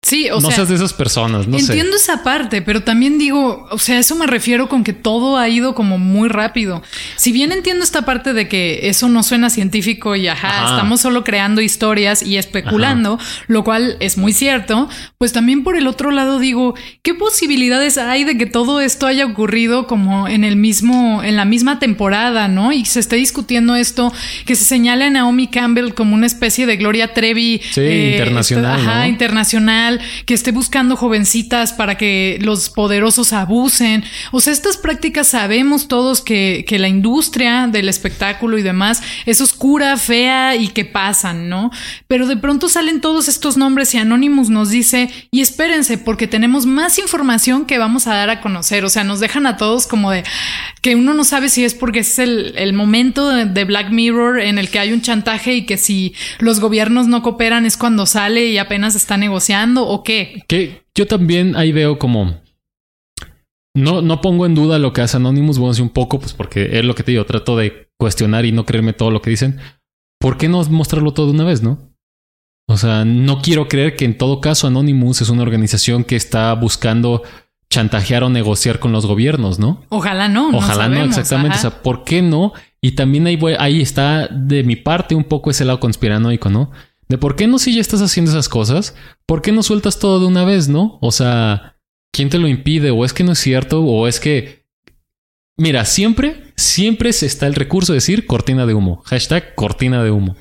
[0.00, 1.72] Sí, o no sea, seas de esas personas, no sé.
[1.72, 5.48] entiendo esa parte, pero también digo, o sea, eso me refiero con que todo ha
[5.48, 6.82] ido como muy rápido.
[7.16, 10.74] Si bien entiendo esta parte de que eso no suena científico y ajá, Ajá.
[10.76, 15.88] estamos solo creando historias y especulando, lo cual es muy cierto, pues también por el
[15.88, 20.54] otro lado digo, ¿qué posibilidades hay de que todo esto haya ocurrido como en el
[20.54, 22.72] mismo, en la misma temporada, ¿no?
[22.72, 24.12] Y se esté discutiendo esto,
[24.46, 27.60] que se señale a Naomi Campbell como una especie de Gloria Trevi.
[27.72, 27.80] Sí,
[28.12, 29.06] internacional, esta- ajá, ¿no?
[29.08, 29.87] internacional,
[30.26, 34.04] que esté buscando jovencitas para que los poderosos abusen.
[34.32, 39.40] O sea, estas prácticas sabemos todos que, que la industria del espectáculo y demás es
[39.40, 41.70] oscura, fea y que pasan, ¿no?
[42.06, 46.66] Pero de pronto salen todos estos nombres y Anonymous nos dice, y espérense, porque tenemos
[46.66, 48.84] más información que vamos a dar a conocer.
[48.84, 50.24] O sea, nos dejan a todos como de
[50.82, 54.70] que uno no sabe si es porque es el momento de Black Mirror en el
[54.70, 58.58] que hay un chantaje y que si los gobiernos no cooperan es cuando sale y
[58.58, 60.42] apenas está negociando o qué.
[60.48, 62.34] Que yo también ahí veo como
[63.78, 66.78] no, no pongo en duda lo que hace Anonymous, bueno, sí un poco, pues porque
[66.78, 69.58] es lo que te digo, trato de cuestionar y no creerme todo lo que dicen.
[70.18, 71.78] ¿Por qué no mostrarlo todo de una vez, no?
[72.66, 76.52] O sea, no quiero creer que en todo caso Anonymous es una organización que está
[76.54, 77.22] buscando
[77.70, 79.84] chantajear o negociar con los gobiernos, ¿no?
[79.90, 80.50] Ojalá no.
[80.50, 81.56] Ojalá no, exactamente.
[81.56, 82.52] O sea, ¿por qué no?
[82.80, 86.70] Y también ahí, ahí está de mi parte un poco ese lado conspiranoico, ¿no?
[87.08, 88.94] De por qué no si ya estás haciendo esas cosas,
[89.26, 90.98] ¿por qué no sueltas todo de una vez, no?
[91.00, 91.78] O sea,
[92.12, 92.90] ¿quién te lo impide?
[92.90, 93.82] ¿O es que no es cierto?
[93.82, 94.66] ¿O es que...
[95.56, 99.02] Mira, siempre, siempre está el recurso de decir cortina de humo.
[99.06, 100.36] Hashtag cortina de humo.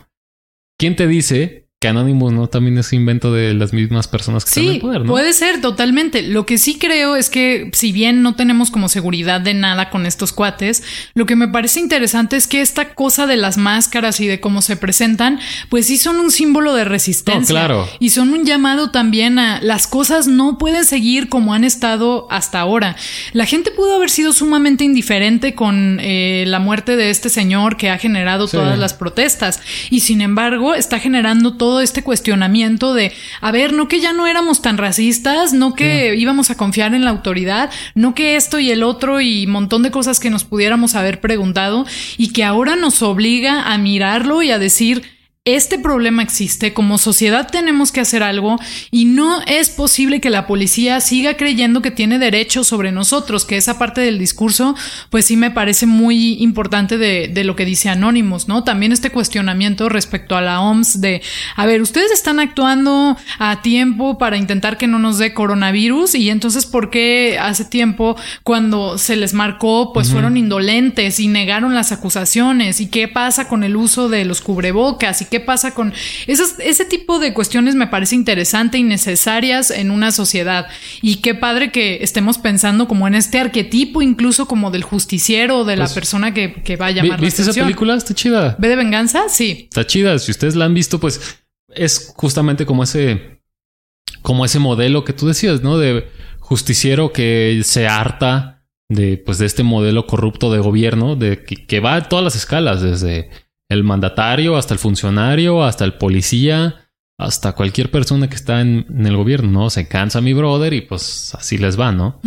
[0.78, 4.60] ¿Quién te dice que Anonymous no también es invento de las mismas personas que sí,
[4.62, 5.12] están en poder, ¿no?
[5.12, 6.24] Puede ser, totalmente.
[6.24, 10.08] Lo que sí creo es que, si bien no tenemos como seguridad de nada con
[10.08, 10.82] estos cuates,
[11.14, 14.64] lo que me parece interesante es que esta cosa de las máscaras y de cómo
[14.64, 17.54] se presentan, pues sí son un símbolo de resistencia.
[17.54, 17.88] claro.
[18.00, 22.60] Y son un llamado también a las cosas no pueden seguir como han estado hasta
[22.60, 22.96] ahora.
[23.34, 27.92] La gente pudo haber sido sumamente indiferente con eh, la muerte de este señor que
[27.92, 29.62] ha generado todas las protestas.
[29.92, 34.14] Y sin embargo, está generando todo todo este cuestionamiento de, a ver, no que ya
[34.14, 38.58] no éramos tan racistas, no que íbamos a confiar en la autoridad, no que esto
[38.58, 41.86] y el otro y montón de cosas que nos pudiéramos haber preguntado
[42.18, 45.17] y que ahora nos obliga a mirarlo y a decir,
[45.56, 48.60] este problema existe, como sociedad tenemos que hacer algo
[48.92, 53.56] y no es posible que la policía siga creyendo que tiene derecho sobre nosotros, que
[53.56, 54.76] esa parte del discurso,
[55.10, 58.66] pues sí me parece muy importante de, de, lo que dice Anónimos, ¿no?
[58.66, 61.22] También este cuestionamiento respecto a la OMS de,
[61.56, 66.30] a ver, ustedes están actuando a tiempo para intentar que no nos dé coronavirus y
[66.30, 71.94] entonces, ¿por qué hace tiempo cuando se les marcó, pues fueron indolentes y negaron las
[71.94, 72.82] acusaciones?
[72.82, 75.22] ¿Y qué pasa con el uso de los cubrebocas?
[75.22, 75.94] ¿Y qué ¿Qué pasa con
[76.26, 77.76] ese tipo de cuestiones?
[77.76, 80.66] Me parece interesante y necesarias en una sociedad.
[81.04, 85.64] Y qué padre que estemos pensando como en este arquetipo, incluso como del justiciero o
[85.64, 87.22] de la pues, persona que, que va a llamar.
[87.22, 87.94] ¿Viste esa película?
[87.94, 88.56] Está chida.
[88.58, 89.30] ¿Ve de venganza?
[89.30, 89.68] Sí.
[89.70, 90.18] Está chida.
[90.18, 91.38] Si ustedes la han visto, pues
[91.70, 93.44] es justamente como ese,
[94.24, 95.78] como ese modelo que tú decías, ¿no?
[95.78, 96.08] De
[96.40, 101.80] justiciero que se harta de, pues, de este modelo corrupto de gobierno, de que, que
[101.80, 103.30] va a todas las escalas, desde
[103.70, 109.18] el mandatario, hasta el funcionario, hasta el policía, hasta cualquier persona que está en, el
[109.18, 109.70] gobierno, ¿no?
[109.70, 112.22] Se cansa mi brother y pues así les va, ¿no?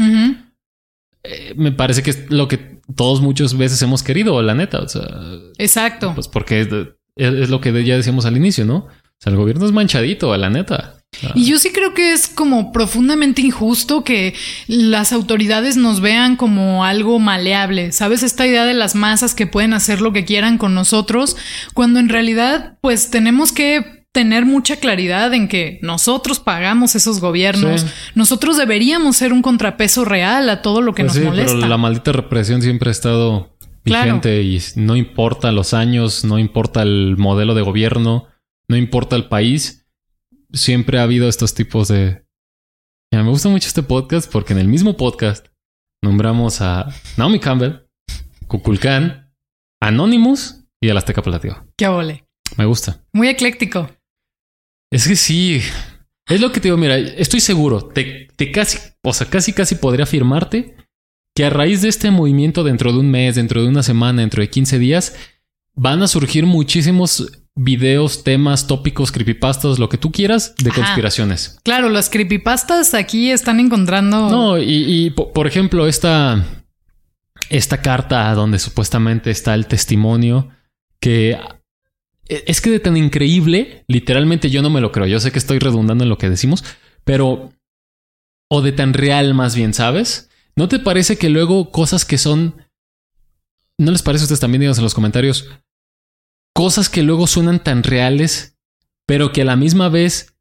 [1.23, 4.81] Eh, me parece que es lo que todos muchas veces hemos querido, la neta.
[4.81, 5.07] O sea,
[5.59, 6.13] Exacto.
[6.15, 6.69] Pues porque es,
[7.17, 8.77] es, lo que ya decíamos al inicio, ¿no?
[8.77, 11.00] O sea, el gobierno es manchadito, la neta.
[11.35, 14.35] Y yo sí creo que es como profundamente injusto que
[14.69, 17.93] las autoridades nos vean como algo maleable.
[17.93, 18.23] ¿Sabes?
[18.23, 21.37] Esta idea de las masas que pueden hacer lo que quieran con nosotros,
[21.75, 27.87] cuando en realidad pues tenemos que tener mucha claridad en que nosotros pagamos esos gobiernos,
[28.15, 31.55] nosotros deberíamos ser un contrapeso real a todo lo que pues nos molesta.
[31.55, 36.83] Pero la maldita represión siempre ha estado vigente y no importa los años, no importa
[36.83, 38.27] el modelo de gobierno,
[38.69, 39.80] no importa el país
[40.53, 42.25] siempre ha habido estos tipos de...
[43.13, 45.47] me gusta mucho este podcast porque en el mismo podcast
[46.03, 47.87] nombramos a Naomi Campbell,
[48.47, 49.33] Kukulkan,
[49.81, 51.67] Anonymous y el Azteca Plateo.
[51.77, 52.27] Qué ole.
[52.57, 53.05] Me gusta.
[53.13, 53.91] Muy ecléctico.
[54.91, 55.61] Es que sí.
[56.29, 59.75] Es lo que te digo, mira, estoy seguro, te, te casi, o sea, casi casi
[59.75, 60.77] podría afirmarte
[61.35, 64.41] que a raíz de este movimiento dentro de un mes, dentro de una semana, dentro
[64.41, 65.17] de 15 días,
[65.75, 71.59] van a surgir muchísimos videos, temas, tópicos, creepypastas, lo que tú quieras de conspiraciones.
[71.63, 74.31] Claro, las creepypastas aquí están encontrando.
[74.31, 76.45] No, y, por ejemplo, esta,
[77.51, 80.49] esta carta donde supuestamente está el testimonio
[81.01, 81.39] que
[82.29, 85.07] e, es que de tan increíble, literalmente yo no me lo creo.
[85.07, 86.65] Yo sé que estoy redundando en lo que decimos,
[87.05, 87.53] pero
[88.49, 90.31] o de tan real más bien, ¿sabes?
[90.57, 92.55] ¿No te parece que luego cosas que son
[93.79, 95.49] ¿No les parece a ustedes también, díganos en los comentarios,
[96.61, 98.59] cosas que luego suenan tan reales,
[99.07, 100.37] pero que a la misma vez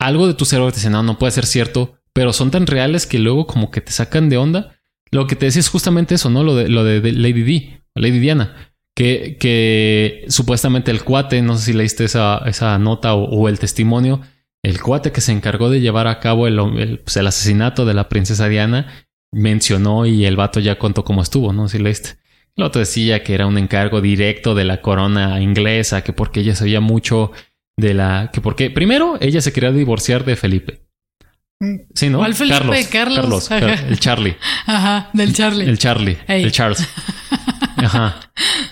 [0.00, 3.04] algo de tu cerebro te dice, no, no puede ser cierto, pero son tan reales
[3.04, 4.78] que luego como que te sacan de onda.
[5.10, 6.42] Lo que te decía es justamente eso, ¿no?
[6.42, 11.66] Lo de, lo de, Lady D, Lady Diana, que, que supuestamente el cuate, no sé
[11.66, 14.22] si leíste esa, esa nota o, el testimonio,
[14.62, 17.92] el cuate que se encargó de llevar a cabo el, el, pues, el asesinato de
[17.92, 21.68] la princesa Diana mencionó y el vato ya contó cómo estuvo, ¿no?
[21.68, 22.16] Si leíste.
[22.56, 26.54] El otro decía que era un encargo directo de la corona inglesa, que porque ella
[26.54, 27.32] sabía mucho
[27.76, 28.30] de la...
[28.32, 30.86] que porque primero ella se quería divorciar de Felipe.
[31.94, 32.18] Sí, ¿no?
[32.18, 32.58] ¿Cuál Felipe?
[32.58, 32.88] Carlos.
[32.90, 33.48] Carlos.
[33.48, 34.36] Carlos, el Charlie.
[34.66, 35.66] Ajá, del Charlie.
[35.66, 36.18] El Charlie.
[36.26, 36.44] Ey.
[36.44, 36.86] El Charles.
[37.76, 38.20] Ajá.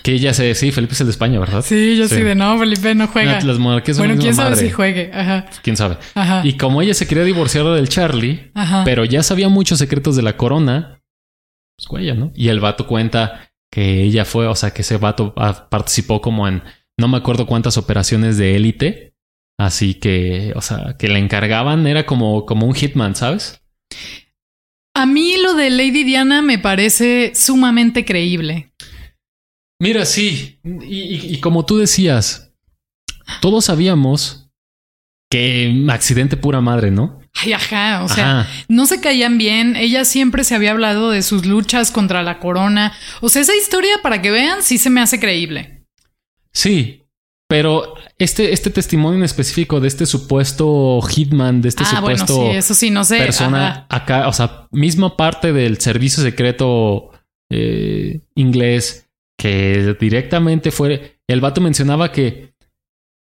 [0.01, 0.55] Que ella se...
[0.55, 1.63] Sí, Felipe es el de España, ¿verdad?
[1.63, 3.39] Sí, yo sí, de no, Felipe no juega.
[3.41, 4.65] Las monarquías son bueno, quién sabe madre.
[4.65, 5.11] si juegue.
[5.13, 5.45] Ajá.
[5.61, 5.97] quién sabe.
[6.15, 6.41] Ajá.
[6.43, 8.83] Y como ella se quería divorciar del Charlie, Ajá.
[8.83, 11.01] pero ya sabía muchos secretos de la corona,
[11.77, 12.31] pues cuella, ¿no?
[12.35, 16.47] Y el vato cuenta que ella fue, o sea, que ese vato ah, participó como
[16.47, 16.63] en
[16.99, 19.13] no me acuerdo cuántas operaciones de élite.
[19.59, 23.61] Así que, o sea, que le encargaban, era como, como un hitman, ¿sabes?
[24.95, 28.73] A mí lo de Lady Diana me parece sumamente creíble.
[29.81, 30.59] Mira, sí.
[30.63, 30.69] Y,
[31.15, 32.53] y- y como tú decías,
[33.41, 34.49] todos sabíamos
[35.29, 37.19] que accidente pura madre, ¿no?
[37.35, 38.49] Ay, ajá, o sea, Ajá.
[38.69, 39.75] no se caían bien.
[39.75, 42.93] Ella siempre se había hablado de sus luchas contra la corona.
[43.21, 45.85] O sea, esa historia, para que vean, sí se me hace creíble.
[46.53, 47.03] Sí,
[47.47, 52.51] pero este, este testimonio en específico de este supuesto hitman, de este ah, bueno, supuesto
[52.51, 53.17] sí, eso sí, no sé.
[53.17, 53.87] persona Ajá.
[53.89, 57.11] acá, o sea, misma parte del servicio secreto
[57.51, 61.19] eh, inglés que directamente fue.
[61.27, 62.53] El vato mencionaba que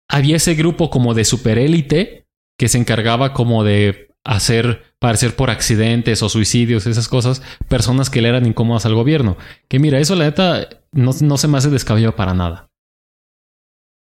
[0.09, 2.24] había ese grupo como de superélite
[2.57, 8.21] que se encargaba como de hacer parecer por accidentes o suicidios, esas cosas, personas que
[8.21, 9.37] le eran incómodas al gobierno.
[9.67, 12.71] Que mira, eso la neta no, no se me hace descabellado para nada.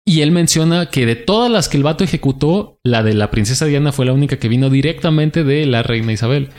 [0.05, 3.65] Y él menciona que de todas las que el vato ejecutó, la de la princesa
[3.65, 6.49] Diana fue la única que vino directamente de la reina Isabel.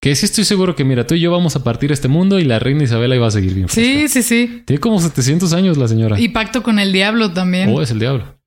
[0.00, 2.44] Que sí estoy seguro que, mira, tú y yo vamos a partir este mundo y
[2.44, 3.68] la reina Isabel ahí va a seguir bien.
[3.68, 4.08] Sí, fresca.
[4.08, 4.62] sí, sí.
[4.66, 6.20] Tiene como 700 años la señora.
[6.20, 7.70] Y pacto con el diablo también.
[7.72, 8.38] Oh, es el diablo.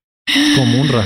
[0.55, 1.05] Como Unra.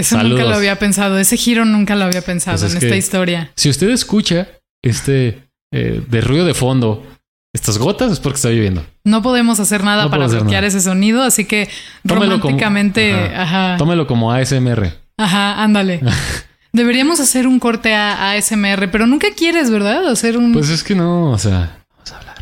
[0.00, 1.18] Eso nunca lo había pensado.
[1.18, 3.50] Ese giro nunca lo había pensado Pues es en esta historia.
[3.56, 4.48] Si usted escucha
[4.82, 7.06] este eh, de ruido de fondo,
[7.54, 8.84] estas gotas es porque está lloviendo.
[9.04, 10.68] No podemos hacer nada No para hacer bloquear nada.
[10.68, 11.68] ese sonido, así que
[12.06, 13.42] Tómelo como- románticamente, Ajá.
[13.72, 14.92] ajá, Tómelo como ASMR.
[15.16, 16.00] ajá, ándale.
[16.72, 20.06] Deberíamos hacer un corte a, a ASMR, pero nunca quieres, ¿verdad?
[20.06, 20.52] Hacer un...
[20.52, 22.36] Pues es que no, o sea, vamos a hablar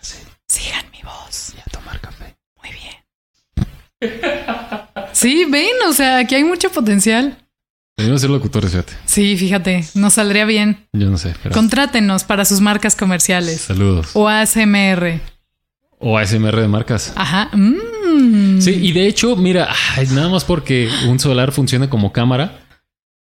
[0.00, 0.16] así
[0.48, 1.52] Sigan mi voz.
[1.54, 2.34] y a tomar café.
[2.62, 2.94] Muy bien.
[5.14, 7.38] Sí, ven, o sea, aquí hay mucho potencial.
[7.96, 8.92] Debemos ser locutores, fíjate.
[9.06, 10.86] Sí, fíjate, nos saldría bien.
[10.92, 13.60] Yo no sé, pero Contrátenos para sus marcas comerciales.
[13.60, 14.10] saludos.
[14.14, 15.20] O ASMR.
[16.00, 17.12] O ASMR de marcas.
[17.14, 17.48] Ajá.
[17.56, 18.60] Mm.
[18.60, 22.60] Sí, y de hecho, mira, ay, nada más porque un solar funciona como cámara.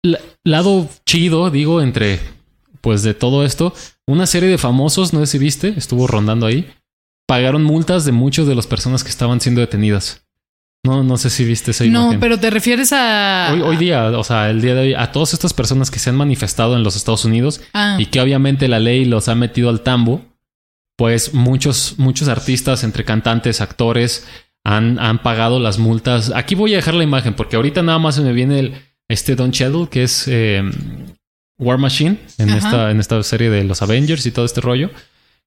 [0.03, 2.19] la- lado chido, digo, entre
[2.81, 3.73] pues de todo esto,
[4.07, 6.69] una serie de famosos, no sé si viste, estuvo rondando ahí,
[7.27, 10.21] pagaron multas de muchas de las personas que estaban siendo detenidas.
[10.85, 12.19] No, no sé si viste esa No, imagen.
[12.21, 13.49] pero te refieres a...
[13.53, 16.09] Hoy, hoy día, o sea, el día de hoy, a todas estas personas que se
[16.09, 19.69] han manifestado en los Estados Unidos Ah, y que obviamente la ley los ha metido
[19.69, 20.25] al tambo,
[20.97, 24.25] pues muchos, muchos artistas, entre cantantes, actores,
[24.65, 26.31] han, han pagado las multas.
[26.33, 28.73] Aquí voy a dejar la imagen porque ahorita nada más se me viene el,
[29.09, 30.61] este Don Cheadle, que es eh,
[31.57, 32.57] War Machine en Ajá.
[32.57, 34.91] esta, en esta serie de los Avengers y todo este rollo.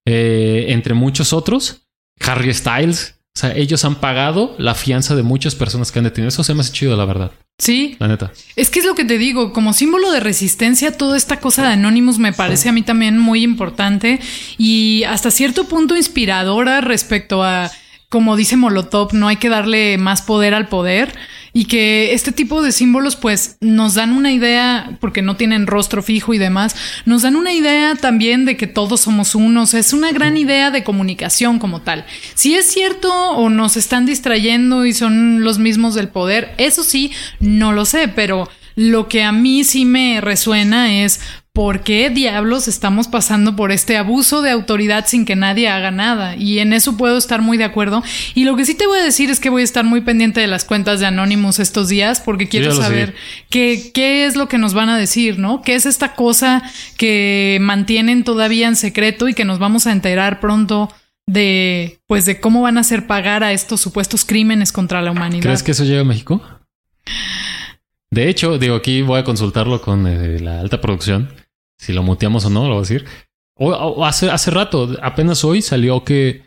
[0.06, 1.86] Eh, entre muchos otros,
[2.20, 3.18] Harry Styles.
[3.34, 6.28] O sea, ellos han pagado la fianza de muchas personas que han detenido.
[6.28, 7.30] Eso se me hace chido, la verdad.
[7.58, 8.30] sí, La neta.
[8.56, 11.72] Es que es lo que te digo, como símbolo de resistencia, toda esta cosa de
[11.72, 14.20] Anonymous me parece a mí también muy importante
[14.58, 17.70] y hasta cierto punto inspiradora respecto a,
[18.10, 21.14] como dice Molotov, no hay que darle más poder al poder
[21.52, 26.02] y que este tipo de símbolos pues nos dan una idea, porque no tienen rostro
[26.02, 26.74] fijo y demás,
[27.04, 30.84] nos dan una idea también de que todos somos unos, es una gran idea de
[30.84, 32.06] comunicación como tal.
[32.34, 37.12] Si es cierto o nos están distrayendo y son los mismos del poder, eso sí,
[37.40, 41.20] no lo sé, pero lo que a mí sí me resuena es
[41.52, 46.34] por qué diablos estamos pasando por este abuso de autoridad sin que nadie haga nada.
[46.34, 48.02] Y en eso puedo estar muy de acuerdo.
[48.34, 50.40] Y lo que sí te voy a decir es que voy a estar muy pendiente
[50.40, 53.14] de las cuentas de Anonymous estos días porque quiero saber
[53.50, 55.60] qué, qué es lo que nos van a decir, ¿no?
[55.60, 56.62] ¿Qué es esta cosa
[56.96, 60.90] que mantienen todavía en secreto y que nos vamos a enterar pronto
[61.26, 65.42] de, pues, de cómo van a hacer pagar a estos supuestos crímenes contra la humanidad?
[65.42, 66.42] ¿Crees que eso llega a México?
[68.10, 71.41] De hecho, digo, aquí voy a consultarlo con eh, la alta producción.
[71.82, 73.04] Si lo muteamos o no, lo voy a decir.
[73.58, 76.42] O, o hace, hace rato, apenas hoy salió que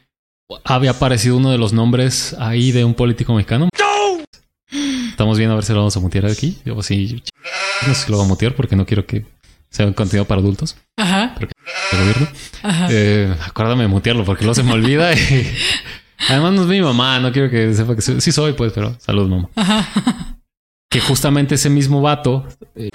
[0.64, 3.68] había aparecido uno de los nombres ahí de un político mexicano.
[5.10, 6.58] Estamos viendo a ver si lo vamos a mutear aquí.
[6.66, 7.22] Yo, sí,
[7.88, 9.26] no sé si lo voy a mutear porque no quiero que
[9.70, 12.28] sea un contenido para adultos Ajá, del gobierno.
[12.64, 12.88] ajá.
[12.92, 15.12] Eh, acuérdame de mutearlo porque luego se me olvida.
[15.14, 15.54] y-
[16.30, 18.96] Además, no es mi mamá, no quiero que sepa que soy- sí soy, pues, pero
[19.00, 19.50] salud, mamá.
[19.56, 19.86] Ajá.
[20.90, 22.90] Que justamente ese mismo vato eh,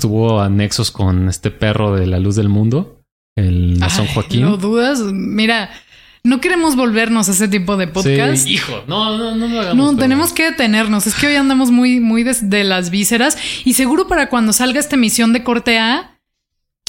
[0.00, 3.02] tuvo anexos con este perro de la luz del mundo,
[3.36, 4.42] el San Joaquín.
[4.42, 5.00] No dudas.
[5.00, 5.70] Mira,
[6.22, 8.46] no queremos volvernos a ese tipo de podcast.
[8.46, 9.92] hijo, no, no, no lo hagamos.
[9.92, 11.06] No, tenemos que detenernos.
[11.06, 14.80] Es que hoy andamos muy, muy de, de las vísceras y seguro para cuando salga
[14.80, 16.09] esta emisión de corte A,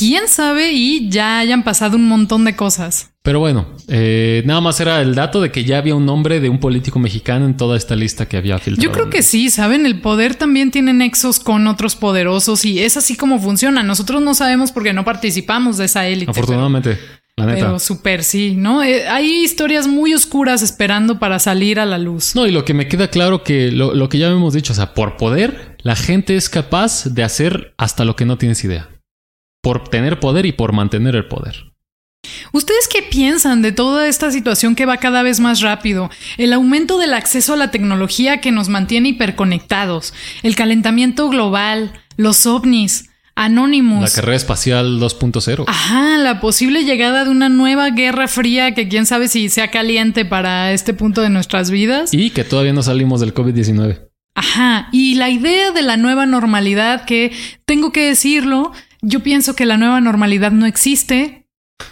[0.02, 3.12] quién sabe y ya hayan pasado un montón de cosas.
[3.22, 6.50] Pero bueno, eh, nada más era el dato de que ya había un nombre de
[6.50, 8.84] un político mexicano en toda esta lista que había filtrado.
[8.84, 12.98] Yo creo que sí, saben, el poder también tiene nexos con otros poderosos y es
[12.98, 13.84] así como funciona.
[13.84, 16.32] Nosotros no sabemos porque no participamos de esa élite.
[16.32, 16.98] Afortunadamente.
[17.36, 17.60] la neta.
[17.60, 18.82] Pero súper sí, ¿no?
[18.82, 22.34] Eh, hay historias muy oscuras esperando para salir a la luz.
[22.34, 24.76] No, y lo que me queda claro que lo, lo que ya hemos dicho, o
[24.76, 28.90] sea, por poder, la gente es capaz de hacer hasta lo que no tienes idea.
[29.62, 31.72] Por tener poder y por mantener el poder.
[32.52, 36.10] ¿Ustedes qué piensan de toda esta situación que va cada vez más rápido?
[36.38, 42.46] El aumento del acceso a la tecnología que nos mantiene hiperconectados, el calentamiento global, los
[42.46, 44.02] ovnis, Anonymous.
[44.02, 45.64] La carrera espacial 2.0.
[45.68, 50.26] Ajá, la posible llegada de una nueva guerra fría que quién sabe si sea caliente
[50.26, 52.14] para este punto de nuestras vidas.
[52.14, 54.10] Y que todavía no salimos del COVID-19.
[54.36, 57.32] Ajá, y la idea de la nueva normalidad que,
[57.66, 58.72] tengo que decirlo,
[59.02, 61.48] yo pienso que la nueva normalidad no existe,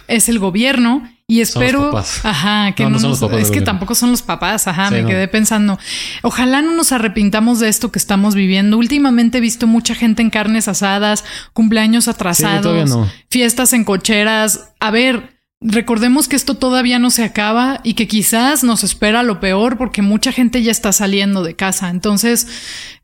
[0.08, 4.66] es el gobierno y espero, ajá, que no, nos, es que tampoco son los papás,
[4.66, 5.78] ajá, me quedé pensando,
[6.22, 8.76] ojalá no nos arrepintamos de esto que estamos viviendo.
[8.76, 12.98] Últimamente he visto mucha gente en carnes asadas, cumpleaños atrasados,
[13.28, 14.72] fiestas en cocheras.
[14.80, 19.40] A ver, Recordemos que esto todavía no se acaba y que quizás nos espera lo
[19.40, 21.90] peor porque mucha gente ya está saliendo de casa.
[21.90, 22.46] Entonces,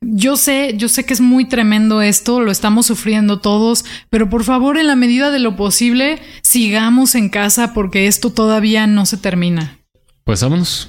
[0.01, 4.43] yo sé, yo sé que es muy tremendo esto, lo estamos sufriendo todos, pero por
[4.43, 9.19] favor, en la medida de lo posible, sigamos en casa porque esto todavía no se
[9.19, 9.79] termina.
[10.25, 10.89] Pues vámonos.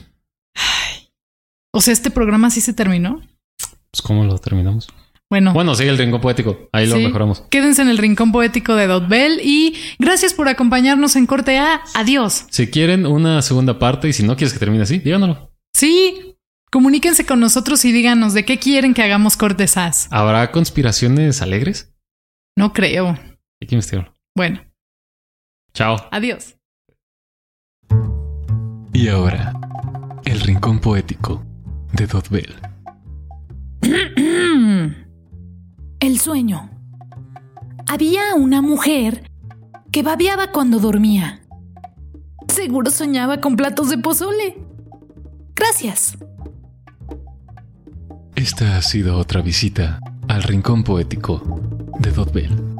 [1.73, 3.21] O sea, este programa sí se terminó.
[3.91, 4.87] Pues, ¿cómo lo terminamos?
[5.29, 5.51] Bueno.
[5.53, 6.69] Bueno, sigue el rincón poético.
[6.71, 7.41] Ahí lo mejoramos.
[7.49, 11.81] Quédense en el rincón poético de Dot Bell y gracias por acompañarnos en Corte A.
[11.95, 12.45] Adiós.
[12.49, 15.51] Si quieren una segunda parte y si no quieres que termine así, díganoslo.
[15.73, 16.35] Sí.
[16.71, 19.91] Comuníquense con nosotros y díganos de qué quieren que hagamos cortes A.
[20.11, 21.93] ¿Habrá conspiraciones alegres?
[22.57, 23.17] No creo.
[23.61, 24.13] Hay que investigarlo.
[24.35, 24.61] Bueno.
[25.73, 25.97] Chao.
[26.11, 26.55] Adiós.
[28.93, 29.53] Y ahora,
[30.25, 31.45] el rincón poético
[31.93, 32.55] de Dot Bell.
[35.99, 36.69] El sueño.
[37.87, 39.31] Había una mujer
[39.91, 41.41] que babeaba cuando dormía.
[42.47, 44.57] Seguro soñaba con platos de pozole.
[45.55, 46.15] Gracias.
[48.35, 51.41] Esta ha sido otra visita al Rincón Poético
[51.99, 52.76] de Dot Bell.